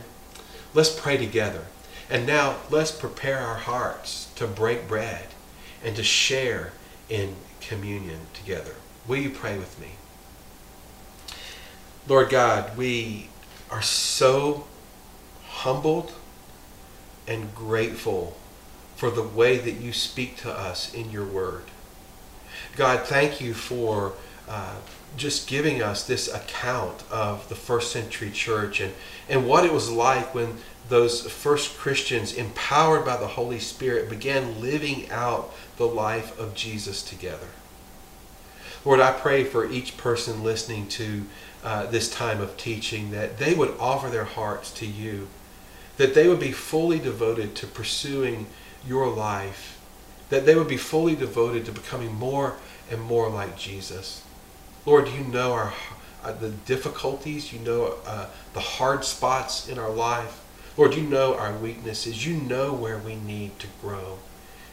Let's 0.74 0.98
pray 0.98 1.16
together. 1.16 1.66
And 2.10 2.26
now 2.26 2.56
let's 2.70 2.92
prepare 2.92 3.38
our 3.38 3.56
hearts 3.56 4.30
to 4.36 4.46
break 4.46 4.86
bread 4.86 5.28
and 5.82 5.96
to 5.96 6.02
share 6.02 6.72
in 7.08 7.36
communion 7.60 8.20
together. 8.32 8.74
Will 9.06 9.16
you 9.16 9.30
pray 9.30 9.58
with 9.58 9.80
me? 9.80 9.92
Lord 12.06 12.30
God, 12.30 12.76
we 12.76 13.28
are 13.70 13.82
so 13.82 14.66
humbled 15.48 16.12
and 17.26 17.54
grateful 17.54 18.36
for 18.96 19.10
the 19.10 19.22
way 19.22 19.56
that 19.58 19.80
you 19.80 19.92
speak 19.92 20.36
to 20.38 20.50
us 20.50 20.92
in 20.92 21.10
your 21.10 21.24
word. 21.24 21.64
God, 22.76 23.00
thank 23.06 23.40
you 23.40 23.54
for 23.54 24.12
uh, 24.48 24.76
just 25.16 25.48
giving 25.48 25.82
us 25.82 26.06
this 26.06 26.32
account 26.32 27.04
of 27.10 27.48
the 27.48 27.54
first 27.54 27.92
century 27.92 28.30
church 28.30 28.80
and, 28.80 28.92
and 29.28 29.46
what 29.46 29.64
it 29.64 29.72
was 29.72 29.90
like 29.90 30.34
when 30.34 30.58
those 30.88 31.30
first 31.30 31.78
Christians, 31.78 32.34
empowered 32.34 33.04
by 33.04 33.16
the 33.16 33.26
Holy 33.26 33.58
Spirit, 33.58 34.10
began 34.10 34.60
living 34.60 35.10
out 35.10 35.52
the 35.76 35.86
life 35.86 36.38
of 36.38 36.54
Jesus 36.54 37.02
together. 37.02 37.48
Lord, 38.84 39.00
I 39.00 39.12
pray 39.12 39.44
for 39.44 39.70
each 39.70 39.96
person 39.96 40.44
listening 40.44 40.88
to 40.88 41.24
uh, 41.62 41.86
this 41.86 42.10
time 42.10 42.40
of 42.40 42.56
teaching 42.58 43.12
that 43.12 43.38
they 43.38 43.54
would 43.54 43.74
offer 43.80 44.10
their 44.10 44.24
hearts 44.24 44.70
to 44.72 44.86
you, 44.86 45.28
that 45.96 46.14
they 46.14 46.28
would 46.28 46.40
be 46.40 46.52
fully 46.52 46.98
devoted 46.98 47.54
to 47.56 47.66
pursuing 47.66 48.46
your 48.86 49.08
life, 49.08 49.80
that 50.28 50.44
they 50.44 50.54
would 50.54 50.68
be 50.68 50.76
fully 50.76 51.16
devoted 51.16 51.64
to 51.64 51.72
becoming 51.72 52.14
more 52.14 52.56
and 52.90 53.00
more 53.00 53.30
like 53.30 53.56
Jesus. 53.56 54.22
Lord, 54.84 55.08
you 55.08 55.24
know 55.24 55.52
our 55.52 55.72
uh, 56.22 56.32
the 56.32 56.50
difficulties, 56.50 57.52
you 57.52 57.58
know 57.60 57.96
uh, 58.06 58.26
the 58.54 58.60
hard 58.60 59.04
spots 59.04 59.68
in 59.68 59.78
our 59.78 59.90
life. 59.90 60.43
Lord, 60.76 60.94
you 60.94 61.02
know 61.02 61.36
our 61.36 61.56
weaknesses. 61.56 62.26
You 62.26 62.34
know 62.34 62.72
where 62.72 62.98
we 62.98 63.14
need 63.14 63.58
to 63.60 63.66
grow. 63.80 64.18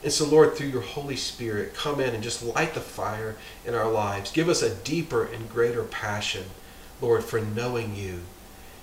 And 0.04 0.12
so, 0.12 0.26
Lord, 0.26 0.56
through 0.56 0.70
your 0.70 0.82
Holy 0.82 1.16
Spirit, 1.16 1.76
come 1.76 2.00
in 2.00 2.16
and 2.16 2.24
just 2.24 2.44
light 2.44 2.74
the 2.74 2.80
fire 2.80 3.36
in 3.66 3.76
our 3.76 3.90
lives. 3.90 4.32
Give 4.32 4.50
us 4.50 4.64
a 4.64 4.74
deeper 4.74 5.26
and 5.26 5.50
greater 5.50 5.84
passion, 5.84 6.46
Lord, 7.02 7.24
for 7.24 7.40
knowing 7.40 7.96
you. 7.96 8.22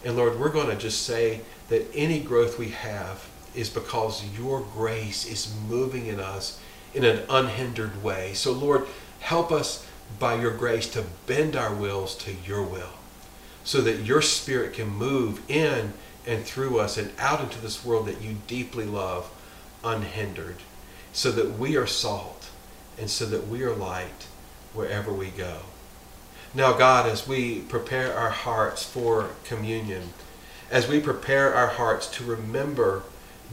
And 0.04 0.16
Lord, 0.16 0.38
we're 0.38 0.48
going 0.48 0.68
to 0.68 0.76
just 0.76 1.02
say 1.02 1.40
that 1.70 1.90
any 1.92 2.20
growth 2.20 2.56
we 2.56 2.68
have 2.68 3.28
is 3.54 3.68
because 3.68 4.24
your 4.38 4.60
grace 4.60 5.26
is 5.26 5.52
moving 5.68 6.06
in 6.06 6.20
us 6.20 6.60
in 6.94 7.04
an 7.04 7.24
unhindered 7.28 8.02
way. 8.02 8.32
So, 8.34 8.52
Lord, 8.52 8.86
help 9.18 9.50
us 9.50 9.84
by 10.20 10.40
your 10.40 10.52
grace 10.52 10.88
to 10.90 11.04
bend 11.26 11.56
our 11.56 11.74
wills 11.74 12.14
to 12.18 12.32
your 12.46 12.62
will 12.62 12.92
so 13.64 13.80
that 13.82 14.04
your 14.04 14.22
spirit 14.22 14.72
can 14.72 14.88
move 14.88 15.42
in 15.50 15.92
and 16.28 16.44
through 16.44 16.78
us 16.78 16.98
and 16.98 17.10
out 17.18 17.40
into 17.40 17.58
this 17.58 17.82
world 17.82 18.06
that 18.06 18.20
you 18.20 18.36
deeply 18.46 18.84
love 18.84 19.30
unhindered 19.82 20.56
so 21.10 21.32
that 21.32 21.58
we 21.58 21.74
are 21.74 21.86
salt 21.86 22.50
and 22.98 23.08
so 23.08 23.24
that 23.24 23.48
we 23.48 23.62
are 23.62 23.74
light 23.74 24.26
wherever 24.74 25.10
we 25.10 25.28
go. 25.28 25.60
Now, 26.52 26.74
God, 26.74 27.08
as 27.08 27.26
we 27.26 27.60
prepare 27.60 28.14
our 28.14 28.30
hearts 28.30 28.84
for 28.84 29.30
communion, 29.44 30.12
as 30.70 30.86
we 30.86 31.00
prepare 31.00 31.54
our 31.54 31.68
hearts 31.68 32.06
to 32.18 32.24
remember 32.24 33.04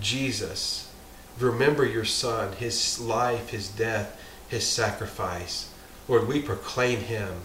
Jesus, 0.02 0.92
remember 1.40 1.86
your 1.86 2.06
Son, 2.06 2.54
his 2.54 3.00
life, 3.00 3.50
his 3.50 3.70
death, 3.70 4.20
his 4.50 4.68
sacrifice, 4.68 5.70
Lord, 6.10 6.28
we 6.28 6.42
proclaim 6.42 7.00
him 7.00 7.36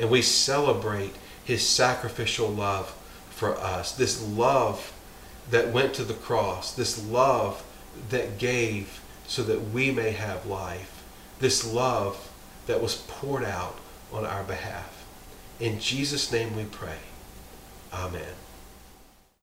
and 0.00 0.10
we 0.10 0.22
celebrate 0.22 1.14
his 1.44 1.66
sacrificial 1.66 2.48
love 2.48 2.94
for 3.40 3.56
us. 3.56 3.92
This 3.92 4.22
love 4.22 4.92
that 5.50 5.72
went 5.72 5.94
to 5.94 6.04
the 6.04 6.12
cross, 6.12 6.74
this 6.74 7.02
love 7.06 7.64
that 8.10 8.36
gave 8.36 9.00
so 9.26 9.42
that 9.44 9.70
we 9.70 9.90
may 9.90 10.10
have 10.10 10.44
life, 10.44 11.02
this 11.38 11.64
love 11.64 12.30
that 12.66 12.82
was 12.82 12.96
poured 13.08 13.44
out 13.44 13.78
on 14.12 14.26
our 14.26 14.44
behalf. 14.44 15.06
In 15.58 15.80
Jesus' 15.80 16.30
name 16.30 16.54
we 16.54 16.64
pray. 16.64 16.98
Amen. 17.94 18.39